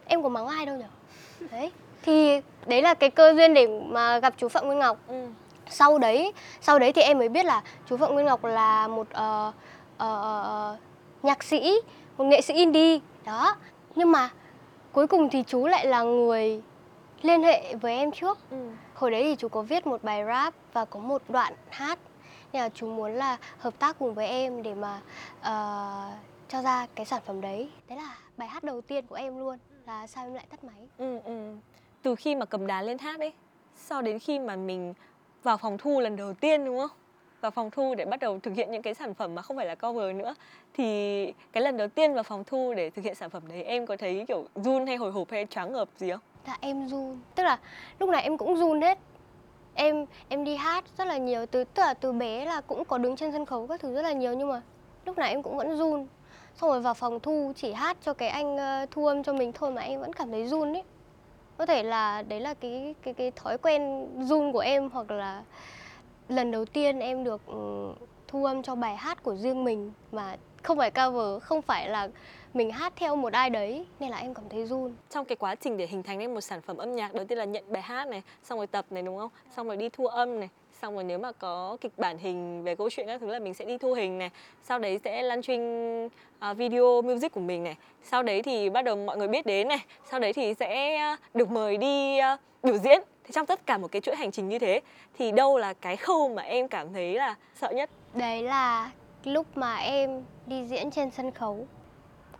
Em 0.05 0.23
có 0.23 0.29
mắng 0.29 0.47
ai 0.47 0.65
đâu 0.65 0.75
nhở? 0.75 0.87
Đấy 1.51 1.71
thì 2.03 2.41
đấy 2.65 2.81
là 2.81 2.93
cái 2.93 3.09
cơ 3.09 3.33
duyên 3.33 3.53
để 3.53 3.67
mà 3.67 4.19
gặp 4.19 4.33
chú 4.37 4.47
Phạm 4.47 4.65
Nguyên 4.65 4.79
Ngọc. 4.79 4.97
Ừ. 5.07 5.27
sau 5.71 5.97
đấy 5.97 6.33
sau 6.61 6.79
đấy 6.79 6.93
thì 6.93 7.01
em 7.01 7.17
mới 7.17 7.29
biết 7.29 7.45
là 7.45 7.61
chú 7.89 7.97
Phạm 7.97 8.13
Nguyên 8.13 8.25
Ngọc 8.25 8.43
là 8.45 8.87
một 8.87 9.07
ờ, 9.11 9.51
ờ, 9.97 10.21
ờ, 10.43 10.77
nhạc 11.23 11.43
sĩ 11.43 11.73
một 12.17 12.25
nghệ 12.25 12.41
sĩ 12.41 12.53
indie. 12.53 12.99
Đó. 13.25 13.55
Nhưng 13.95 14.11
mà 14.11 14.29
cuối 14.91 15.07
cùng 15.07 15.29
thì 15.29 15.43
chú 15.47 15.67
lại 15.67 15.85
là 15.85 16.01
người 16.01 16.61
liên 17.21 17.43
hệ 17.43 17.75
với 17.75 17.97
em 17.97 18.11
trước. 18.11 18.37
Ừ. 18.51 18.57
hồi 18.93 19.11
đấy 19.11 19.23
thì 19.23 19.35
chú 19.35 19.47
có 19.47 19.61
viết 19.61 19.87
một 19.87 20.03
bài 20.03 20.23
rap 20.25 20.53
và 20.73 20.85
có 20.85 20.99
một 20.99 21.21
đoạn 21.29 21.53
hát. 21.69 21.99
Nên 22.53 22.61
là 22.61 22.69
chú 22.69 22.87
muốn 22.87 23.13
là 23.13 23.37
hợp 23.57 23.79
tác 23.79 23.99
cùng 23.99 24.13
với 24.13 24.27
em 24.27 24.63
để 24.63 24.73
mà 24.73 25.01
ờ, 25.41 26.11
cho 26.49 26.61
ra 26.61 26.87
cái 26.95 27.05
sản 27.05 27.21
phẩm 27.25 27.41
đấy. 27.41 27.69
Đấy 27.89 27.97
là 27.97 28.17
bài 28.37 28.47
hát 28.47 28.63
đầu 28.63 28.81
tiên 28.81 29.05
của 29.07 29.15
em 29.15 29.39
luôn. 29.39 29.57
Là 29.87 30.07
sao 30.07 30.25
em 30.25 30.33
lại 30.33 30.45
tắt 30.49 30.63
máy. 30.63 30.87
Ừ, 30.97 31.19
ừ. 31.25 31.55
Từ 32.01 32.15
khi 32.15 32.35
mà 32.35 32.45
cầm 32.45 32.67
đàn 32.67 32.85
lên 32.85 32.97
hát 32.97 33.19
ấy, 33.19 33.33
sau 33.75 34.01
đến 34.01 34.19
khi 34.19 34.39
mà 34.39 34.55
mình 34.55 34.93
vào 35.43 35.57
phòng 35.57 35.77
thu 35.77 35.99
lần 35.99 36.15
đầu 36.15 36.33
tiên, 36.33 36.65
đúng 36.65 36.79
không? 36.79 36.89
Vào 37.41 37.51
phòng 37.51 37.71
thu 37.71 37.95
để 37.95 38.05
bắt 38.05 38.19
đầu 38.19 38.39
thực 38.39 38.53
hiện 38.53 38.71
những 38.71 38.81
cái 38.81 38.93
sản 38.93 39.13
phẩm 39.13 39.35
mà 39.35 39.41
không 39.41 39.57
phải 39.57 39.65
là 39.65 39.75
cover 39.75 40.15
nữa. 40.15 40.35
Thì 40.73 41.25
cái 41.51 41.63
lần 41.63 41.77
đầu 41.77 41.87
tiên 41.87 42.13
vào 42.13 42.23
phòng 42.23 42.43
thu 42.43 42.73
để 42.73 42.89
thực 42.89 43.05
hiện 43.05 43.15
sản 43.15 43.29
phẩm 43.29 43.43
đấy, 43.47 43.63
em 43.63 43.85
có 43.85 43.97
thấy 43.97 44.25
kiểu 44.27 44.45
run 44.55 44.87
hay 44.87 44.95
hồi 44.95 45.11
hộp 45.11 45.31
hay 45.31 45.45
choáng 45.45 45.73
ngợp 45.73 45.89
gì 45.97 46.11
không? 46.11 46.19
Dạ 46.47 46.57
em 46.61 46.87
run. 46.87 47.19
Tức 47.35 47.43
là 47.43 47.59
lúc 47.99 48.09
nào 48.09 48.21
em 48.21 48.37
cũng 48.37 48.57
run 48.57 48.81
hết. 48.81 48.97
Em 49.73 50.05
em 50.29 50.43
đi 50.43 50.55
hát 50.55 50.83
rất 50.97 51.07
là 51.07 51.17
nhiều, 51.17 51.45
từ, 51.45 51.63
Tức 51.63 51.83
là 51.83 51.93
từ 51.93 52.11
bé 52.11 52.45
là 52.45 52.61
cũng 52.61 52.85
có 52.85 52.97
đứng 52.97 53.15
trên 53.15 53.31
sân 53.31 53.45
khấu 53.45 53.67
các 53.67 53.79
thứ 53.79 53.93
rất 53.93 54.01
là 54.01 54.11
nhiều, 54.11 54.33
Nhưng 54.33 54.49
mà 54.49 54.61
lúc 55.05 55.17
nào 55.17 55.29
em 55.29 55.43
cũng 55.43 55.57
vẫn 55.57 55.77
run. 55.77 56.07
Xong 56.55 56.69
rồi 56.69 56.81
vào 56.81 56.93
phòng 56.93 57.19
thu 57.19 57.53
chỉ 57.55 57.73
hát 57.73 57.97
cho 58.01 58.13
cái 58.13 58.29
anh 58.29 58.57
ờ, 58.57 58.85
thu 58.91 59.05
âm 59.05 59.23
cho 59.23 59.33
mình 59.33 59.51
thôi 59.51 59.71
mà 59.71 59.81
em 59.81 59.99
vẫn 60.01 60.13
cảm 60.13 60.31
thấy 60.31 60.47
run 60.47 60.73
ấy. 60.73 60.83
Có 61.61 61.65
thể 61.65 61.83
là 61.83 62.21
đấy 62.21 62.39
là 62.39 62.53
cái 62.53 62.95
cái 63.03 63.13
cái 63.13 63.31
thói 63.31 63.57
quen 63.57 64.07
run 64.21 64.51
của 64.51 64.59
em 64.59 64.89
Hoặc 64.89 65.11
là 65.11 65.43
lần 66.29 66.51
đầu 66.51 66.65
tiên 66.65 66.99
em 66.99 67.23
được 67.23 67.41
ừ, 67.47 67.93
thu 68.27 68.45
âm 68.45 68.63
cho 68.63 68.75
bài 68.75 68.95
hát 68.95 69.23
của 69.23 69.35
riêng 69.35 69.63
mình 69.63 69.91
Mà 70.11 70.37
không 70.63 70.77
phải 70.77 70.91
cover, 70.91 71.43
không 71.43 71.61
phải 71.61 71.89
là 71.89 72.09
mình 72.53 72.71
hát 72.71 72.93
theo 72.95 73.15
một 73.15 73.33
ai 73.33 73.49
đấy 73.49 73.85
nên 73.99 74.09
là 74.09 74.17
em 74.17 74.33
cảm 74.33 74.49
thấy 74.49 74.65
run. 74.65 74.93
Trong 75.09 75.25
cái 75.25 75.35
quá 75.35 75.55
trình 75.55 75.77
để 75.77 75.87
hình 75.87 76.03
thành 76.03 76.19
nên 76.19 76.33
một 76.33 76.41
sản 76.41 76.61
phẩm 76.61 76.77
âm 76.77 76.95
nhạc 76.95 77.13
đầu 77.13 77.25
tiên 77.25 77.37
là 77.37 77.45
nhận 77.45 77.63
bài 77.67 77.81
hát 77.81 78.07
này 78.07 78.21
xong 78.43 78.59
rồi 78.59 78.67
tập 78.67 78.85
này 78.89 79.03
đúng 79.03 79.17
không? 79.17 79.29
Xong 79.55 79.67
rồi 79.67 79.77
đi 79.77 79.89
thu 79.89 80.05
âm 80.07 80.39
này 80.39 80.49
xong 80.81 80.93
rồi 80.95 81.03
nếu 81.03 81.19
mà 81.19 81.31
có 81.31 81.77
kịch 81.81 81.91
bản 81.97 82.17
hình 82.17 82.63
về 82.63 82.75
câu 82.75 82.89
chuyện 82.89 83.07
các 83.07 83.21
thứ 83.21 83.27
là 83.27 83.39
mình 83.39 83.53
sẽ 83.53 83.65
đi 83.65 83.77
thu 83.77 83.93
hình 83.93 84.17
này. 84.17 84.29
Sau 84.63 84.79
đấy 84.79 84.99
sẽ 85.03 85.21
lan 85.21 85.41
truyền 85.41 85.61
uh, 86.05 86.57
video 86.57 87.01
music 87.01 87.31
của 87.31 87.39
mình 87.39 87.63
này. 87.63 87.75
Sau 88.03 88.23
đấy 88.23 88.41
thì 88.41 88.69
bắt 88.69 88.81
đầu 88.81 88.95
mọi 88.95 89.17
người 89.17 89.27
biết 89.27 89.45
đến 89.45 89.67
này. 89.67 89.85
Sau 90.11 90.19
đấy 90.19 90.33
thì 90.33 90.53
sẽ 90.53 90.95
à, 90.95 91.17
được 91.33 91.51
mời 91.51 91.77
đi 91.77 92.19
uh, 92.33 92.39
biểu 92.63 92.77
diễn. 92.77 93.01
Thì 93.23 93.31
trong 93.31 93.45
tất 93.45 93.65
cả 93.65 93.77
một 93.77 93.91
cái 93.91 94.01
chuỗi 94.01 94.15
hành 94.15 94.31
trình 94.31 94.49
như 94.49 94.59
thế 94.59 94.81
thì 95.17 95.31
đâu 95.31 95.57
là 95.57 95.73
cái 95.73 95.97
khâu 95.97 96.29
mà 96.29 96.43
em 96.43 96.67
cảm 96.67 96.93
thấy 96.93 97.13
là 97.13 97.35
sợ 97.55 97.71
nhất? 97.71 97.89
Đấy 98.13 98.43
là 98.43 98.91
lúc 99.23 99.47
mà 99.55 99.75
em 99.75 100.23
đi 100.45 100.65
diễn 100.65 100.91
trên 100.91 101.11
sân 101.11 101.31
khấu. 101.31 101.67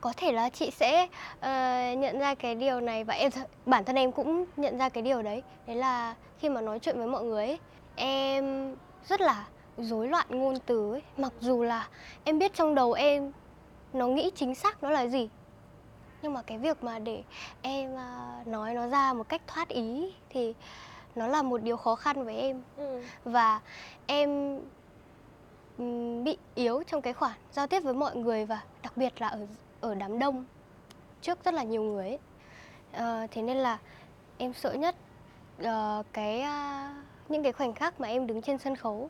Có 0.02 0.14
thể 0.18 0.32
là 0.32 0.50
chị 0.50 0.72
sẽ 0.72 1.04
uh, 1.04 1.98
nhận 1.98 2.20
ra 2.20 2.36
cái 2.36 2.56
điều 2.56 2.80
này 2.80 3.04
và 3.04 3.14
em 3.14 3.32
bản 3.66 3.86
thân 3.86 3.96
em 3.96 4.12
cũng 4.12 4.46
nhận 4.58 4.78
ra 4.78 4.90
cái 4.90 5.04
điều 5.04 5.22
đấy. 5.22 5.44
Đấy 5.68 5.76
là 5.76 6.16
khi 6.40 6.50
mà 6.50 6.62
nói 6.62 6.80
chuyện 6.80 6.98
với 6.98 7.08
mọi 7.08 7.24
người 7.24 7.46
ấy, 7.46 7.60
em 8.02 8.76
rất 9.08 9.22
là 9.22 9.48
rối 9.78 10.08
loạn 10.08 10.26
ngôn 10.30 10.56
từ 10.66 10.92
ấy 10.92 11.02
mặc 11.18 11.34
dù 11.40 11.64
là 11.64 11.88
em 12.24 12.40
biết 12.40 12.54
trong 12.54 12.76
đầu 12.76 12.94
em 12.94 13.32
nó 13.94 14.08
nghĩ 14.08 14.32
chính 14.36 14.56
xác 14.56 14.84
nó 14.84 14.90
là 14.90 15.08
gì 15.08 15.30
nhưng 16.22 16.34
mà 16.34 16.42
cái 16.42 16.58
việc 16.58 16.84
mà 16.84 17.00
để 17.00 17.24
em 17.62 17.94
uh, 17.94 18.48
nói 18.48 18.74
nó 18.74 18.88
ra 18.88 19.14
một 19.14 19.30
cách 19.30 19.42
thoát 19.48 19.70
ý 19.70 20.14
thì 20.30 20.54
nó 21.16 21.28
là 21.28 21.42
một 21.42 21.62
điều 21.64 21.78
khó 21.78 21.96
khăn 21.96 22.24
với 22.24 22.38
em 22.38 22.62
ừ. 22.78 23.02
và 23.24 23.62
em 24.08 24.60
bị 26.24 26.38
yếu 26.56 26.84
trong 26.84 27.02
cái 27.02 27.14
khoản 27.14 27.38
giao 27.52 27.68
tiếp 27.68 27.80
với 27.80 27.94
mọi 27.94 28.16
người 28.16 28.46
và 28.46 28.62
đặc 28.84 28.98
biệt 28.98 29.22
là 29.22 29.28
ở 29.28 29.48
ở 29.82 29.96
đám 29.96 30.20
đông 30.20 30.46
trước 31.22 31.44
rất 31.44 31.54
là 31.54 31.64
nhiều 31.64 31.84
người 31.84 32.08
ấy. 32.10 32.20
Uh, 32.92 33.32
thế 33.32 33.42
nên 33.42 33.58
là 33.58 33.78
em 34.38 34.54
sợ 34.54 34.74
nhất 34.74 34.96
uh, 35.62 36.06
cái 36.14 36.40
uh, 36.40 37.11
những 37.32 37.44
cái 37.44 37.52
khoảnh 37.52 37.74
khắc 37.74 38.00
mà 38.00 38.08
em 38.08 38.28
đứng 38.28 38.42
trên 38.42 38.58
sân 38.58 38.76
khấu. 38.76 39.10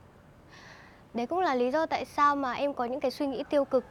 Đấy 1.13 1.27
cũng 1.27 1.39
là 1.39 1.55
lý 1.55 1.71
do 1.71 1.85
tại 1.85 2.05
sao 2.05 2.35
mà 2.35 2.53
em 2.53 2.73
có 2.73 2.85
những 2.85 2.99
cái 2.99 3.11
suy 3.11 3.27
nghĩ 3.27 3.43
tiêu 3.49 3.65
cực 3.65 3.85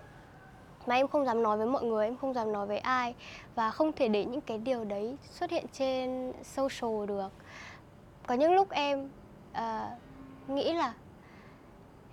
mà 0.87 0.95
em 0.95 1.09
không 1.09 1.25
dám 1.25 1.43
nói 1.43 1.57
với 1.57 1.67
mọi 1.67 1.85
người 1.85 2.07
em 2.07 2.17
không 2.17 2.35
dám 2.35 2.53
nói 2.53 2.67
với 2.67 2.79
ai 2.79 3.15
và 3.55 3.71
không 3.71 3.93
thể 3.93 4.09
để 4.09 4.25
những 4.25 4.41
cái 4.41 4.59
điều 4.59 4.85
đấy 4.85 5.17
xuất 5.31 5.51
hiện 5.51 5.67
trên 5.73 6.33
social 6.45 7.07
được. 7.07 7.33
Có 8.27 8.35
những 8.35 8.53
lúc 8.53 8.71
em 8.71 9.09
uh, 9.53 10.49
nghĩ 10.49 10.73
là 10.73 10.95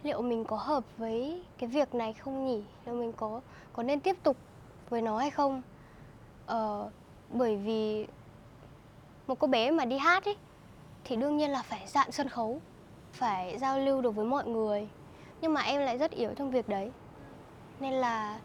liệu 0.04 0.22
mình 0.22 0.46
có 0.46 0.58
hợp 0.58 0.84
với 0.98 1.44
cái 1.58 1.70
việc 1.70 1.96
này 1.96 2.14
không 2.14 2.46
nhỉ? 2.46 2.64
Liệu 2.86 2.96
mình 2.96 3.14
có 3.14 3.42
có 3.74 3.84
nên 3.84 4.00
tiếp 4.00 4.18
tục 4.24 4.38
với 4.90 5.02
nó 5.02 5.18
hay 5.18 5.30
không? 5.30 5.62
Uh, 6.52 6.92
bởi 7.30 7.56
vì 7.56 8.08
một 9.28 9.40
cô 9.40 9.48
bé 9.48 9.72
mà 9.72 9.86
đi 9.86 9.98
hát 9.98 10.26
ấy 10.26 10.38
thì 11.08 11.16
đương 11.16 11.38
nhiên 11.38 11.52
là 11.52 11.62
phải 11.62 11.88
dạn 11.88 12.12
sân 12.12 12.30
khấu 12.30 12.62
phải 13.12 13.58
giao 13.58 13.80
lưu 13.80 14.02
được 14.02 14.16
với 14.16 14.26
mọi 14.26 14.46
người. 14.46 14.88
Nhưng 15.42 15.54
mà 15.54 15.62
em 15.62 15.82
lại 15.82 15.98
rất 15.98 16.12
yếu 16.12 16.34
trong 16.34 16.52
việc 16.52 16.70
đấy. 16.70 16.92
Nên 17.80 17.94
là 17.94 18.40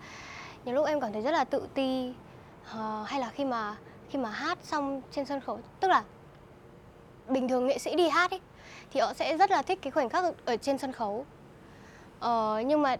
nhiều 0.64 0.74
lúc 0.74 0.86
em 0.86 1.00
cảm 1.00 1.12
thấy 1.12 1.22
rất 1.22 1.30
là 1.30 1.44
tự 1.44 1.66
ti 1.74 2.14
uh, 2.74 3.08
hay 3.08 3.20
là 3.20 3.30
khi 3.30 3.44
mà 3.44 3.76
khi 4.10 4.18
mà 4.18 4.30
hát 4.30 4.58
xong 4.62 5.02
trên 5.10 5.24
sân 5.24 5.40
khấu 5.40 5.58
tức 5.80 5.88
là 5.88 6.04
bình 7.28 7.48
thường 7.48 7.66
nghệ 7.66 7.78
sĩ 7.78 7.96
đi 7.96 8.08
hát 8.08 8.30
ấy 8.30 8.40
thì 8.90 9.00
họ 9.00 9.14
sẽ 9.14 9.36
rất 9.36 9.50
là 9.50 9.62
thích 9.62 9.78
cái 9.82 9.90
khoảnh 9.90 10.08
khắc 10.08 10.24
ở 10.44 10.56
trên 10.56 10.78
sân 10.78 10.92
khấu. 10.92 11.26
Uh, 12.18 12.66
nhưng 12.66 12.82
mà 12.82 12.96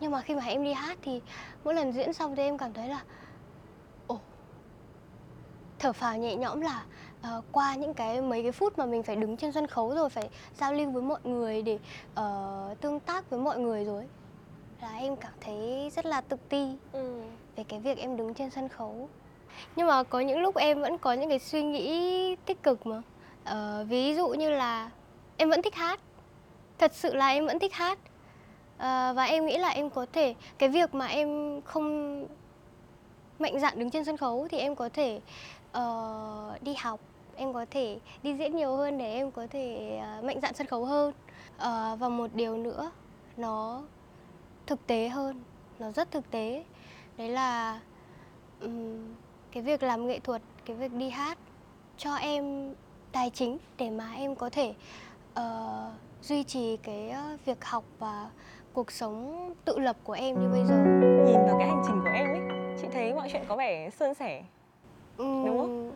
nhưng 0.00 0.12
mà 0.12 0.20
khi 0.20 0.34
mà 0.34 0.44
em 0.44 0.64
đi 0.64 0.72
hát 0.72 0.98
thì 1.02 1.20
mỗi 1.64 1.74
lần 1.74 1.92
diễn 1.92 2.12
xong 2.12 2.36
thì 2.36 2.42
em 2.42 2.58
cảm 2.58 2.72
thấy 2.72 2.88
là 2.88 3.02
ồ 4.06 4.18
thở 5.78 5.92
phào 5.92 6.16
nhẹ 6.16 6.36
nhõm 6.36 6.60
là 6.60 6.84
uh, 7.38 7.44
qua 7.52 7.74
những 7.74 7.94
cái 7.94 8.20
mấy 8.20 8.42
cái 8.42 8.52
phút 8.52 8.78
mà 8.78 8.86
mình 8.86 9.02
phải 9.02 9.16
đứng 9.16 9.36
trên 9.36 9.52
sân 9.52 9.66
khấu 9.66 9.94
rồi 9.94 10.10
phải 10.10 10.28
giao 10.58 10.72
lưu 10.72 10.90
với 10.90 11.02
mọi 11.02 11.20
người 11.24 11.62
để 11.62 11.78
uh, 12.20 12.80
tương 12.80 13.00
tác 13.00 13.30
với 13.30 13.40
mọi 13.40 13.58
người 13.58 13.84
rồi 13.84 14.04
là 14.82 14.96
em 14.96 15.16
cảm 15.16 15.32
thấy 15.40 15.90
rất 15.96 16.06
là 16.06 16.20
tự 16.20 16.36
ti 16.48 16.66
ừ. 16.92 17.20
về 17.56 17.64
cái 17.64 17.80
việc 17.80 17.98
em 17.98 18.16
đứng 18.16 18.34
trên 18.34 18.50
sân 18.50 18.68
khấu. 18.68 19.08
Nhưng 19.76 19.86
mà 19.86 20.02
có 20.02 20.20
những 20.20 20.38
lúc 20.38 20.56
em 20.56 20.80
vẫn 20.80 20.98
có 20.98 21.12
những 21.12 21.28
cái 21.28 21.38
suy 21.38 21.62
nghĩ 21.62 22.36
tích 22.36 22.62
cực 22.62 22.86
mà. 22.86 23.02
Uh, 23.50 23.88
ví 23.88 24.14
dụ 24.14 24.28
như 24.28 24.50
là 24.50 24.90
em 25.36 25.50
vẫn 25.50 25.62
thích 25.62 25.74
hát 25.74 26.00
thật 26.78 26.94
sự 26.94 27.14
là 27.14 27.28
em 27.28 27.46
vẫn 27.46 27.58
thích 27.58 27.72
hát. 27.74 27.98
Uh, 28.76 29.16
và 29.16 29.24
em 29.24 29.46
nghĩ 29.46 29.58
là 29.58 29.68
em 29.68 29.90
có 29.90 30.06
thể 30.12 30.34
cái 30.58 30.68
việc 30.68 30.94
mà 30.94 31.06
em 31.06 31.60
không 31.64 32.26
mạnh 33.38 33.60
dạn 33.60 33.78
đứng 33.78 33.90
trên 33.90 34.04
sân 34.04 34.16
khấu 34.16 34.48
thì 34.50 34.58
em 34.58 34.74
có 34.74 34.88
thể 34.92 35.20
uh, 35.78 36.62
đi 36.62 36.74
học 36.74 37.00
em 37.36 37.52
có 37.52 37.66
thể 37.70 37.98
đi 38.22 38.34
diễn 38.34 38.56
nhiều 38.56 38.76
hơn 38.76 38.98
để 38.98 39.14
em 39.14 39.30
có 39.30 39.46
thể 39.50 40.00
uh, 40.18 40.24
mạnh 40.24 40.40
dạn 40.42 40.54
sân 40.54 40.66
khấu 40.66 40.84
hơn. 40.84 41.12
Uh, 41.56 41.98
và 41.98 42.08
một 42.08 42.30
điều 42.34 42.56
nữa 42.56 42.90
nó 43.36 43.82
thực 44.66 44.86
tế 44.86 45.08
hơn 45.08 45.40
nó 45.78 45.90
rất 45.90 46.10
thực 46.10 46.30
tế. 46.30 46.64
Đấy 47.16 47.28
là 47.28 47.80
um, 48.60 49.14
cái 49.52 49.62
việc 49.62 49.82
làm 49.82 50.06
nghệ 50.06 50.18
thuật 50.18 50.42
cái 50.64 50.76
việc 50.76 50.92
đi 50.92 51.10
hát 51.10 51.38
cho 51.96 52.14
em 52.14 52.74
tài 53.12 53.30
chính 53.30 53.58
để 53.78 53.90
mà 53.90 54.12
em 54.12 54.34
có 54.34 54.50
thể 54.50 54.74
uh, 55.40 55.44
duy 56.22 56.44
trì 56.44 56.76
cái 56.76 57.14
việc 57.44 57.64
học 57.64 57.84
và 57.98 58.30
cuộc 58.72 58.92
sống 58.92 59.54
tự 59.64 59.78
lập 59.78 59.96
của 60.04 60.12
em 60.12 60.34
như 60.42 60.48
bây 60.48 60.64
giờ. 60.64 60.74
Nhìn 61.26 61.46
vào 61.46 61.56
cái 61.58 61.68
hành 61.68 61.82
trình 61.86 62.00
của 62.02 62.10
em 62.14 62.26
ấy 62.26 62.40
chị 62.82 62.88
thấy 62.92 63.14
mọi 63.14 63.28
chuyện 63.32 63.42
có 63.48 63.56
vẻ 63.56 63.90
suôn 63.90 64.14
sẻ 64.14 64.44
đúng 65.18 65.58
không 65.58 65.92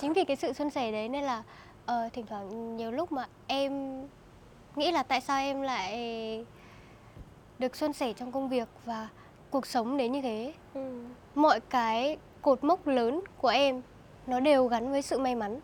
chính 0.00 0.12
vì 0.12 0.24
cái 0.24 0.36
sự 0.36 0.52
suôn 0.52 0.70
sẻ 0.70 0.92
đấy 0.92 1.08
nên 1.08 1.24
là 1.24 1.42
uh, 1.84 2.12
thỉnh 2.12 2.26
thoảng 2.26 2.76
nhiều 2.76 2.90
lúc 2.90 3.12
mà 3.12 3.26
em 3.46 4.02
nghĩ 4.76 4.92
là 4.92 5.02
tại 5.02 5.20
sao 5.20 5.38
em 5.38 5.62
lại 5.62 6.44
được 7.58 7.76
suôn 7.76 7.92
sẻ 7.92 8.12
trong 8.12 8.32
công 8.32 8.48
việc 8.48 8.68
và 8.84 9.08
cuộc 9.50 9.66
sống 9.66 9.96
đến 9.96 10.12
như 10.12 10.22
thế. 10.22 10.52
Ừ. 10.74 11.02
mọi 11.34 11.60
cái 11.60 12.16
cột 12.42 12.64
mốc 12.64 12.86
lớn 12.86 13.20
của 13.38 13.48
em 13.48 13.82
nó 14.26 14.40
đều 14.40 14.66
gắn 14.66 14.90
với 14.90 15.02
sự 15.02 15.18
may 15.18 15.34
mắn. 15.34 15.60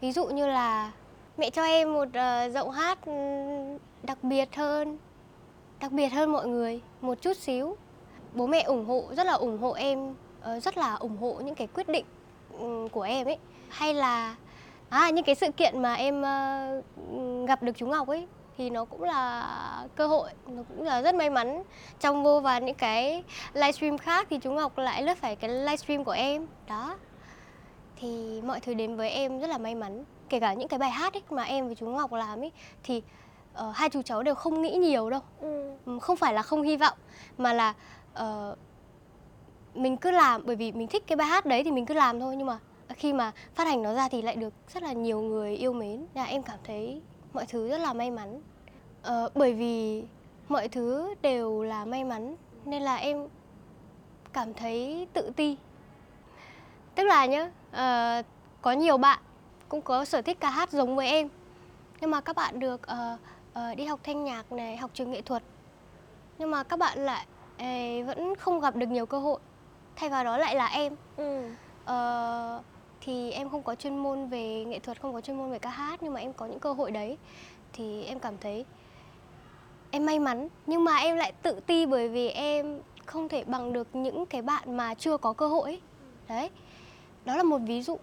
Ví 0.00 0.12
dụ 0.12 0.26
như 0.26 0.46
là 0.46 0.92
mẹ 1.36 1.50
cho 1.50 1.64
em 1.64 1.92
một 1.92 2.08
uh, 2.08 2.52
giọng 2.52 2.70
hát 2.70 2.98
đặc 4.02 4.18
biệt 4.22 4.56
hơn 4.56 4.98
đặc 5.80 5.92
biệt 5.92 6.08
hơn 6.08 6.32
mọi 6.32 6.46
người 6.46 6.80
một 7.00 7.20
chút 7.20 7.36
xíu. 7.36 7.76
Bố 8.34 8.46
mẹ 8.46 8.60
ủng 8.60 8.86
hộ 8.86 9.04
rất 9.16 9.26
là 9.26 9.32
ủng 9.32 9.58
hộ 9.58 9.72
em 9.72 10.10
uh, 10.10 10.62
rất 10.62 10.78
là 10.78 10.94
ủng 10.94 11.16
hộ 11.16 11.40
những 11.44 11.54
cái 11.54 11.66
quyết 11.66 11.88
định 11.88 12.04
um, 12.58 12.88
của 12.88 13.02
em 13.02 13.26
ấy 13.26 13.38
hay 13.74 13.94
là 13.94 14.34
à 14.88 15.10
những 15.10 15.24
cái 15.24 15.34
sự 15.34 15.50
kiện 15.56 15.82
mà 15.82 15.94
em 15.94 16.20
uh, 16.20 17.48
gặp 17.48 17.62
được 17.62 17.72
chú 17.76 17.86
Ngọc 17.86 18.08
ấy 18.08 18.26
thì 18.56 18.70
nó 18.70 18.84
cũng 18.84 19.02
là 19.02 19.86
cơ 19.96 20.06
hội 20.06 20.30
nó 20.46 20.62
cũng 20.68 20.82
là 20.82 21.02
rất 21.02 21.14
may 21.14 21.30
mắn. 21.30 21.62
Trong 22.00 22.24
vô 22.24 22.40
vàn 22.40 22.66
những 22.66 22.74
cái 22.74 23.24
livestream 23.52 23.98
khác 23.98 24.26
thì 24.30 24.38
chú 24.38 24.52
Ngọc 24.52 24.78
lại 24.78 25.02
lướt 25.02 25.18
phải 25.18 25.36
cái 25.36 25.50
livestream 25.50 26.04
của 26.04 26.12
em 26.12 26.46
đó. 26.68 26.96
Thì 27.96 28.40
mọi 28.44 28.60
thứ 28.60 28.74
đến 28.74 28.96
với 28.96 29.10
em 29.10 29.40
rất 29.40 29.50
là 29.50 29.58
may 29.58 29.74
mắn. 29.74 30.04
Kể 30.28 30.40
cả 30.40 30.54
những 30.54 30.68
cái 30.68 30.78
bài 30.78 30.90
hát 30.90 31.12
ấy 31.12 31.22
mà 31.30 31.42
em 31.42 31.66
với 31.66 31.74
chú 31.74 31.86
Ngọc 31.86 32.12
làm 32.12 32.40
ấy 32.40 32.52
thì 32.82 33.02
uh, 33.52 33.74
hai 33.74 33.90
chú 33.90 34.02
cháu 34.02 34.22
đều 34.22 34.34
không 34.34 34.62
nghĩ 34.62 34.76
nhiều 34.76 35.10
đâu. 35.10 35.20
Ừ. 35.40 35.98
không 36.00 36.16
phải 36.16 36.34
là 36.34 36.42
không 36.42 36.62
hy 36.62 36.76
vọng 36.76 36.98
mà 37.38 37.52
là 37.52 37.74
uh, 38.22 38.58
mình 39.74 39.96
cứ 39.96 40.10
làm 40.10 40.42
bởi 40.44 40.56
vì 40.56 40.72
mình 40.72 40.88
thích 40.88 41.04
cái 41.06 41.16
bài 41.16 41.26
hát 41.26 41.46
đấy 41.46 41.64
thì 41.64 41.70
mình 41.70 41.86
cứ 41.86 41.94
làm 41.94 42.20
thôi 42.20 42.36
nhưng 42.36 42.46
mà 42.46 42.58
khi 42.96 43.12
mà 43.12 43.32
phát 43.54 43.66
hành 43.66 43.82
nó 43.82 43.94
ra 43.94 44.08
thì 44.08 44.22
lại 44.22 44.36
được 44.36 44.52
rất 44.68 44.82
là 44.82 44.92
nhiều 44.92 45.20
người 45.20 45.56
yêu 45.56 45.72
mến. 45.72 46.06
Là 46.14 46.24
em 46.24 46.42
cảm 46.42 46.58
thấy 46.64 47.02
mọi 47.32 47.46
thứ 47.46 47.68
rất 47.68 47.78
là 47.78 47.92
may 47.92 48.10
mắn. 48.10 48.40
Uh, 49.08 49.34
bởi 49.34 49.52
vì 49.52 50.04
mọi 50.48 50.68
thứ 50.68 51.14
đều 51.22 51.62
là 51.62 51.84
may 51.84 52.04
mắn 52.04 52.36
nên 52.64 52.82
là 52.82 52.96
em 52.96 53.28
cảm 54.32 54.54
thấy 54.54 55.06
tự 55.12 55.30
ti. 55.36 55.56
Tức 56.94 57.04
là 57.04 57.26
nhá 57.26 57.50
uh, 57.70 58.26
có 58.62 58.72
nhiều 58.72 58.98
bạn 58.98 59.18
cũng 59.68 59.82
có 59.82 60.04
sở 60.04 60.22
thích 60.22 60.40
ca 60.40 60.50
hát 60.50 60.70
giống 60.70 60.96
với 60.96 61.08
em. 61.08 61.28
Nhưng 62.00 62.10
mà 62.10 62.20
các 62.20 62.36
bạn 62.36 62.58
được 62.58 62.80
uh, 62.92 63.20
uh, 63.70 63.76
đi 63.76 63.84
học 63.84 64.00
thanh 64.02 64.24
nhạc 64.24 64.52
này 64.52 64.76
học 64.76 64.90
trường 64.94 65.10
nghệ 65.10 65.22
thuật. 65.22 65.42
Nhưng 66.38 66.50
mà 66.50 66.62
các 66.62 66.78
bạn 66.78 66.98
lại 66.98 67.26
uh, 67.56 68.06
vẫn 68.06 68.34
không 68.34 68.60
gặp 68.60 68.76
được 68.76 68.86
nhiều 68.86 69.06
cơ 69.06 69.18
hội. 69.18 69.40
Thay 69.96 70.10
vào 70.10 70.24
đó 70.24 70.38
lại 70.38 70.54
là 70.54 70.66
em. 70.66 70.96
Ừ. 71.16 71.48
uh, 71.84 72.64
thì 73.04 73.30
em 73.30 73.50
không 73.50 73.62
có 73.62 73.74
chuyên 73.74 73.98
môn 73.98 74.26
về 74.26 74.64
nghệ 74.64 74.78
thuật, 74.78 75.00
không 75.00 75.14
có 75.14 75.20
chuyên 75.20 75.36
môn 75.36 75.50
về 75.50 75.58
ca 75.58 75.70
hát, 75.70 76.02
nhưng 76.02 76.12
mà 76.12 76.20
em 76.20 76.32
có 76.32 76.46
những 76.46 76.60
cơ 76.60 76.72
hội 76.72 76.90
đấy. 76.90 77.18
Thì 77.72 78.04
em 78.04 78.18
cảm 78.18 78.34
thấy 78.40 78.64
em 79.90 80.06
may 80.06 80.18
mắn, 80.18 80.48
nhưng 80.66 80.84
mà 80.84 80.96
em 80.96 81.16
lại 81.16 81.32
tự 81.42 81.60
ti 81.66 81.86
bởi 81.86 82.08
vì 82.08 82.28
em 82.28 82.80
không 83.06 83.28
thể 83.28 83.44
bằng 83.44 83.72
được 83.72 83.88
những 83.92 84.26
cái 84.26 84.42
bạn 84.42 84.76
mà 84.76 84.94
chưa 84.94 85.16
có 85.16 85.32
cơ 85.32 85.46
hội 85.46 85.80
đấy, 86.28 86.50
đó 87.24 87.36
là 87.36 87.42
một 87.42 87.58
ví 87.58 87.82
dụ. 87.82 87.98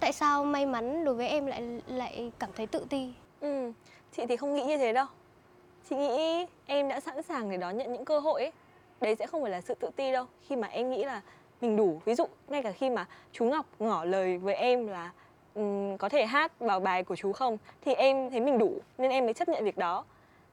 Tại 0.00 0.12
sao 0.12 0.44
may 0.44 0.66
mắn 0.66 1.04
đối 1.04 1.14
với 1.14 1.28
em 1.28 1.46
lại 1.46 1.80
lại 1.86 2.32
cảm 2.38 2.50
thấy 2.56 2.66
tự 2.66 2.86
ti? 2.88 3.12
Ừ 3.40 3.72
chị 4.16 4.26
thì 4.26 4.36
không 4.36 4.54
nghĩ 4.54 4.64
như 4.64 4.76
thế 4.76 4.92
đâu. 4.92 5.06
Chị 5.90 5.96
nghĩ 5.96 6.46
em 6.66 6.88
đã 6.88 7.00
sẵn 7.00 7.22
sàng 7.22 7.50
để 7.50 7.56
đón 7.56 7.76
nhận 7.76 7.92
những 7.92 8.04
cơ 8.04 8.18
hội 8.18 8.42
ấy. 8.42 8.52
Đấy 9.00 9.16
sẽ 9.16 9.26
không 9.26 9.42
phải 9.42 9.50
là 9.50 9.60
sự 9.60 9.74
tự 9.74 9.90
ti 9.96 10.12
đâu. 10.12 10.24
Khi 10.42 10.56
mà 10.56 10.68
em 10.68 10.90
nghĩ 10.90 11.04
là 11.04 11.22
mình 11.60 11.76
đủ. 11.76 12.00
Ví 12.04 12.14
dụ 12.14 12.26
ngay 12.48 12.62
cả 12.62 12.72
khi 12.72 12.90
mà 12.90 13.06
chú 13.32 13.44
ngọc 13.44 13.66
ngỏ 13.78 14.04
lời 14.04 14.38
với 14.38 14.54
em 14.54 14.86
là 14.86 15.10
um, 15.54 15.96
có 15.96 16.08
thể 16.08 16.26
hát 16.26 16.58
vào 16.58 16.80
bài 16.80 17.04
của 17.04 17.16
chú 17.16 17.32
không? 17.32 17.58
thì 17.84 17.94
em 17.94 18.30
thấy 18.30 18.40
mình 18.40 18.58
đủ 18.58 18.78
nên 18.98 19.10
em 19.10 19.24
mới 19.24 19.34
chấp 19.34 19.48
nhận 19.48 19.64
việc 19.64 19.78
đó. 19.78 20.04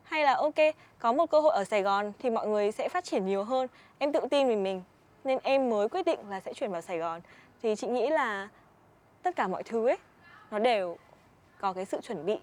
Hay 0.04 0.24
là 0.24 0.34
ok 0.34 0.56
có 1.00 1.14
một 1.14 1.30
cơ 1.30 1.40
hội 1.40 1.54
ở 1.54 1.64
sài 1.64 1.82
gòn 1.82 2.12
thì 2.20 2.30
mọi 2.30 2.48
người 2.48 2.72
sẽ 2.72 2.90
phát 2.90 3.04
triển 3.04 3.26
nhiều 3.26 3.44
hơn. 3.44 3.68
Em 3.98 4.12
tự 4.12 4.20
tin 4.32 4.48
về 4.48 4.56
mình 4.56 4.82
nên 5.24 5.40
em 5.44 5.70
mới 5.70 5.90
quyết 5.90 6.06
định 6.06 6.20
là 6.30 6.40
sẽ 6.40 6.54
chuyển 6.54 6.72
vào 6.72 6.82
sài 6.82 6.98
gòn. 6.98 7.22
Thì 7.64 7.76
chị 7.76 7.88
nghĩ 7.88 8.10
là 8.10 8.50
tất 9.24 9.36
cả 9.36 9.48
mọi 9.48 9.64
thứ 9.64 9.88
ấy 9.88 9.98
nó 10.52 10.60
đều 10.60 10.98
có 11.60 11.74
cái 11.74 11.86
sự 11.86 12.02
chuẩn 12.02 12.26
bị 12.26 12.38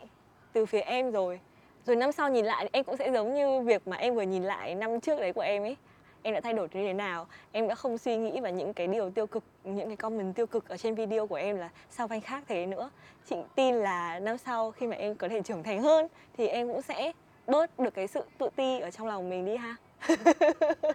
từ 0.52 0.66
phía 0.66 0.80
em 0.80 1.10
rồi. 1.10 1.40
Rồi 1.86 1.96
năm 1.96 2.12
sau 2.12 2.30
nhìn 2.30 2.44
lại 2.44 2.68
em 2.72 2.84
cũng 2.84 2.96
sẽ 2.96 3.12
giống 3.12 3.34
như 3.34 3.60
việc 3.60 3.88
mà 3.88 3.96
em 3.96 4.14
vừa 4.14 4.22
nhìn 4.22 4.42
lại 4.42 4.74
năm 4.74 5.00
trước 5.00 5.20
đấy 5.20 5.32
của 5.32 5.40
em 5.40 5.62
ấy 5.62 5.76
em 6.22 6.34
đã 6.34 6.40
thay 6.40 6.52
đổi 6.52 6.68
như 6.72 6.86
thế 6.86 6.92
nào? 6.92 7.26
Em 7.52 7.68
đã 7.68 7.74
không 7.74 7.98
suy 7.98 8.16
nghĩ 8.16 8.40
vào 8.40 8.52
những 8.52 8.74
cái 8.74 8.86
điều 8.86 9.10
tiêu 9.10 9.26
cực, 9.26 9.44
những 9.64 9.86
cái 9.86 9.96
comment 9.96 10.34
tiêu 10.34 10.46
cực 10.46 10.68
ở 10.68 10.76
trên 10.76 10.94
video 10.94 11.26
của 11.26 11.34
em 11.34 11.56
là 11.56 11.70
sao 11.90 12.06
anh 12.10 12.20
khác 12.20 12.44
thế 12.48 12.66
nữa. 12.66 12.90
Chị 13.28 13.36
tin 13.54 13.74
là 13.74 14.18
năm 14.18 14.38
sau 14.38 14.70
khi 14.70 14.86
mà 14.86 14.96
em 14.96 15.14
có 15.14 15.28
thể 15.28 15.42
trưởng 15.42 15.62
thành 15.62 15.82
hơn 15.82 16.06
thì 16.36 16.46
em 16.46 16.68
cũng 16.68 16.82
sẽ 16.82 17.12
bớt 17.46 17.78
được 17.78 17.94
cái 17.94 18.06
sự 18.06 18.24
tự 18.38 18.48
ti 18.56 18.80
ở 18.80 18.90
trong 18.90 19.06
lòng 19.06 19.30
mình 19.30 19.44
đi 19.44 19.56
ha. 19.56 19.76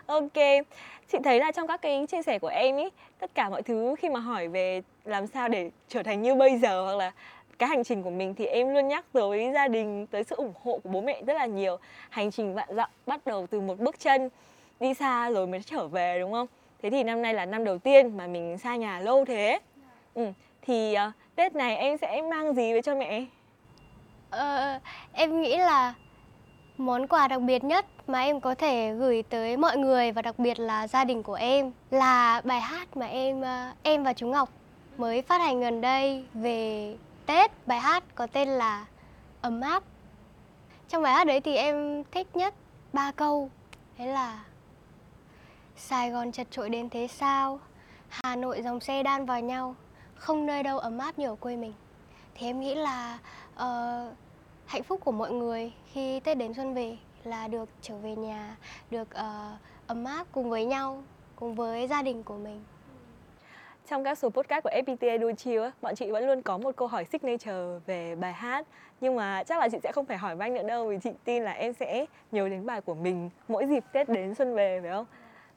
Ok, 0.06 0.66
chị 1.12 1.18
thấy 1.24 1.40
là 1.40 1.52
trong 1.52 1.68
các 1.68 1.82
cái 1.82 2.06
chia 2.08 2.22
sẻ 2.22 2.40
của 2.40 2.48
em 2.48 2.78
ý, 2.78 2.90
tất 3.20 3.32
cả 3.36 3.50
mọi 3.50 3.62
thứ 3.62 3.96
khi 4.00 4.10
mà 4.10 4.20
hỏi 4.20 4.48
về 4.48 4.82
làm 5.06 5.28
sao 5.28 5.48
để 5.50 5.72
trở 5.88 6.04
thành 6.04 6.22
như 6.22 6.36
bây 6.36 6.58
giờ 6.58 6.84
hoặc 6.84 6.96
là 6.96 7.12
cái 7.60 7.70
hành 7.70 7.84
trình 7.84 8.04
của 8.04 8.10
mình 8.10 8.36
thì 8.36 8.46
em 8.46 8.74
luôn 8.74 8.88
nhắc 8.88 9.06
tới 9.14 9.52
gia 9.54 9.68
đình, 9.68 10.08
tới 10.08 10.24
sự 10.24 10.36
ủng 10.36 10.54
hộ 10.64 10.80
của 10.84 10.90
bố 10.90 11.02
mẹ 11.02 11.22
rất 11.28 11.34
là 11.34 11.46
nhiều. 11.46 11.78
Hành 12.10 12.32
trình 12.32 12.54
vạn 12.54 12.70
dặm 12.76 12.90
bắt 13.06 13.26
đầu 13.26 13.48
từ 13.48 13.62
một 13.62 13.80
bước 13.80 14.00
chân 14.00 14.30
đi 14.80 14.94
xa 14.94 15.30
rồi 15.30 15.48
mới 15.48 15.62
trở 15.62 15.88
về 15.88 16.20
đúng 16.20 16.32
không 16.32 16.48
thế 16.82 16.90
thì 16.90 17.04
năm 17.04 17.22
nay 17.22 17.34
là 17.34 17.46
năm 17.46 17.64
đầu 17.64 17.78
tiên 17.78 18.18
mà 18.18 18.28
mình 18.28 18.58
xa 18.58 18.76
nhà 18.76 19.00
lâu 19.00 19.26
thế 19.26 19.60
ừ. 20.14 20.32
thì 20.62 20.96
uh, 21.08 21.14
tết 21.36 21.56
này 21.56 21.76
em 21.76 21.98
sẽ 21.98 22.22
mang 22.22 22.56
gì 22.56 22.74
về 22.74 22.82
cho 22.82 22.96
mẹ 22.96 23.26
ờ, 24.30 24.80
em 25.14 25.42
nghĩ 25.42 25.58
là 25.58 25.94
món 26.78 27.08
quà 27.08 27.28
đặc 27.28 27.42
biệt 27.42 27.64
nhất 27.64 27.86
mà 28.08 28.22
em 28.22 28.40
có 28.40 28.56
thể 28.56 28.94
gửi 28.94 29.24
tới 29.24 29.58
mọi 29.58 29.78
người 29.78 30.12
và 30.12 30.22
đặc 30.22 30.40
biệt 30.40 30.60
là 30.60 30.88
gia 30.88 31.04
đình 31.04 31.24
của 31.24 31.34
em 31.34 31.72
là 31.92 32.42
bài 32.44 32.62
hát 32.62 32.98
mà 32.98 33.06
em 33.06 33.42
ờ, 33.42 33.72
em 33.84 34.04
và 34.04 34.14
chú 34.14 34.28
Ngọc 34.28 34.50
mới 34.98 35.22
phát 35.22 35.42
hành 35.42 35.60
gần 35.60 35.82
đây 35.82 36.26
về 36.34 36.96
Tết. 37.26 37.52
Bài 37.68 37.80
hát 37.80 38.04
có 38.16 38.28
tên 38.28 38.48
là 38.48 38.86
Ấm 39.42 39.62
áp. 39.62 39.84
Trong 40.90 41.04
bài 41.04 41.14
hát 41.14 41.28
đấy 41.28 41.42
thì 41.42 41.56
em 41.56 42.04
thích 42.12 42.28
nhất 42.34 42.54
ba 42.94 43.12
câu. 43.12 43.50
Đấy 43.98 44.08
là 44.08 44.44
Sài 45.78 46.12
Gòn 46.12 46.32
chật 46.32 46.48
trội 46.52 46.70
đến 46.70 46.90
thế 46.90 47.08
sao? 47.08 47.60
Hà 48.10 48.36
Nội 48.36 48.62
dòng 48.62 48.80
xe 48.80 49.04
đan 49.04 49.26
vào 49.26 49.40
nhau, 49.42 49.76
không 50.16 50.46
nơi 50.46 50.64
đâu 50.64 50.80
ấm 50.80 50.98
áp 50.98 51.20
như 51.20 51.28
ở 51.28 51.36
quê 51.36 51.56
mình. 51.56 51.74
Thì 52.36 52.48
em 52.48 52.60
nghĩ 52.60 52.76
là 52.76 53.20
uh, 53.54 54.14
hạnh 54.66 54.84
phúc 54.84 55.00
của 55.04 55.12
mọi 55.12 55.32
người 55.32 55.74
khi 55.92 56.20
Tết 56.20 56.38
đến 56.38 56.54
xuân 56.54 56.74
về 56.74 56.98
là 57.24 57.48
được 57.48 57.70
trở 57.82 57.98
về 57.98 58.16
nhà, 58.16 58.58
được 58.92 59.08
uh, 59.12 59.60
ấm 59.88 60.06
áp 60.06 60.28
cùng 60.32 60.50
với 60.50 60.66
nhau, 60.66 61.04
cùng 61.36 61.56
với 61.56 61.88
gia 61.88 62.02
đình 62.02 62.24
của 62.24 62.38
mình. 62.38 62.64
Trong 63.90 64.04
các 64.04 64.18
số 64.18 64.30
podcast 64.30 64.64
của 64.64 64.70
FPT 64.70 65.20
Đôi 65.20 65.34
Chill 65.34 65.64
bọn 65.82 65.96
chị 65.96 66.12
vẫn 66.12 66.28
luôn 66.28 66.42
có 66.42 66.58
một 66.58 66.76
câu 66.76 66.88
hỏi 66.88 67.06
signature 67.06 67.80
về 67.86 68.16
bài 68.16 68.34
hát 68.34 68.68
Nhưng 69.02 69.16
mà 69.16 69.44
chắc 69.44 69.60
là 69.60 69.70
chị 69.70 69.78
sẽ 69.84 69.92
không 69.92 70.06
phải 70.06 70.18
hỏi 70.18 70.36
anh 70.40 70.54
nữa 70.54 70.68
đâu 70.68 70.88
Vì 70.88 70.98
chị 71.04 71.10
tin 71.24 71.44
là 71.44 71.52
em 71.52 71.74
sẽ 71.74 72.06
nhớ 72.32 72.50
đến 72.50 72.66
bài 72.66 72.82
của 72.82 72.94
mình 72.94 73.30
mỗi 73.48 73.66
dịp 73.66 73.84
Tết 73.92 74.10
đến 74.10 74.36
xuân 74.36 74.56
về 74.56 74.80
phải 74.82 74.92
không? 74.92 75.06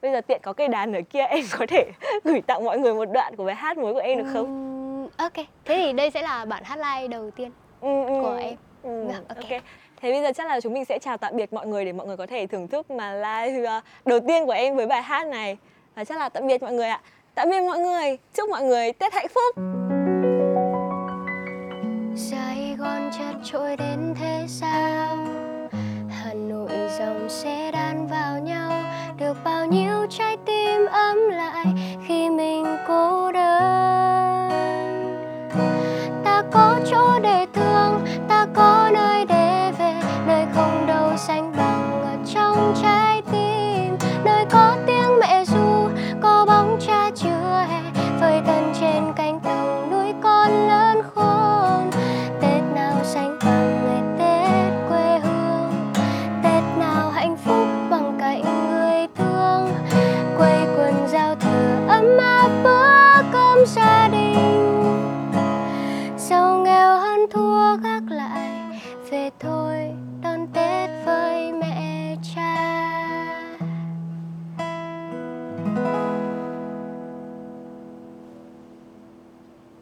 Bây 0.02 0.12
giờ 0.12 0.20
tiện 0.20 0.40
có 0.42 0.52
cây 0.52 0.68
đàn 0.68 0.92
ở 0.92 1.00
kia 1.11 1.20
em 1.30 1.44
có 1.58 1.66
thể 1.68 1.84
gửi 2.24 2.40
tặng 2.40 2.64
mọi 2.64 2.78
người 2.78 2.94
một 2.94 3.04
đoạn 3.12 3.37
của 3.37 3.44
bài 3.44 3.54
hát 3.54 3.78
mới 3.78 3.92
của 3.92 4.00
em 4.00 4.18
được 4.18 4.30
không? 4.32 4.46
Um, 4.46 5.08
ok, 5.16 5.46
thế 5.64 5.76
thì 5.76 5.92
đây 5.92 6.11
sẽ 6.11 6.22
là 6.22 6.44
bản 6.44 6.64
hát 6.64 6.76
live 6.76 7.08
đầu 7.08 7.30
tiên 7.30 7.50
ừ. 7.80 8.04
của 8.22 8.38
em. 8.42 8.56
Ừ, 8.82 9.08
okay. 9.08 9.22
ok. 9.28 9.62
Thế 10.00 10.12
bây 10.12 10.22
giờ 10.22 10.32
chắc 10.32 10.46
là 10.46 10.61
chúng 10.61 10.74
mình 10.74 10.84
sẽ 10.84 10.98
chào 10.98 11.16
tạm 11.16 11.37
biệt 11.37 11.52
mọi 11.52 11.66
người 11.66 11.84
để 11.84 11.92
mọi 11.92 12.06
người 12.06 12.16
có 12.16 12.26
thể 12.26 12.46
thưởng 12.46 12.68
thức 12.68 12.90
mà 12.90 13.12
live 13.12 13.76
uh, 13.78 13.84
đầu 14.04 14.20
tiên 14.20 14.46
của 14.46 14.52
em 14.52 14.76
với 14.76 14.87
bài 14.87 15.02
hát 15.02 15.26
này. 15.26 15.56
Và 15.94 16.04
chắc 16.04 16.18
là 16.18 16.28
tạm 16.28 16.46
biệt 16.46 16.62
mọi 16.62 16.72
người 16.72 16.88
ạ. 16.88 17.00
Tạm 17.34 17.50
biệt 17.50 17.61
mọi 17.61 17.78
người, 17.78 18.18
chúc 18.34 18.50
mọi 18.50 18.62
người 18.62 18.92
Tết 18.92 19.12
hạnh 19.12 19.26
phúc. 19.28 19.54
Sài 22.16 22.76
Gòn 22.78 23.11
chật 23.18 23.37
trội 23.44 23.76
đến 23.76 24.14
thế 24.20 24.44
sao? 24.48 25.16
Hà 26.11 26.34
Nội 26.34 26.70
dòng 26.98 27.28
xe 27.28 27.68
nhau 27.72 27.88
được 29.28 29.44
bao 29.44 29.66
nhiêu 29.66 30.06
trái 30.10 30.36
tim 30.46 30.86
ấm 30.86 31.18
lại 31.30 31.66
khi 32.06 32.30
mình 32.30 32.64
cô 32.88 33.27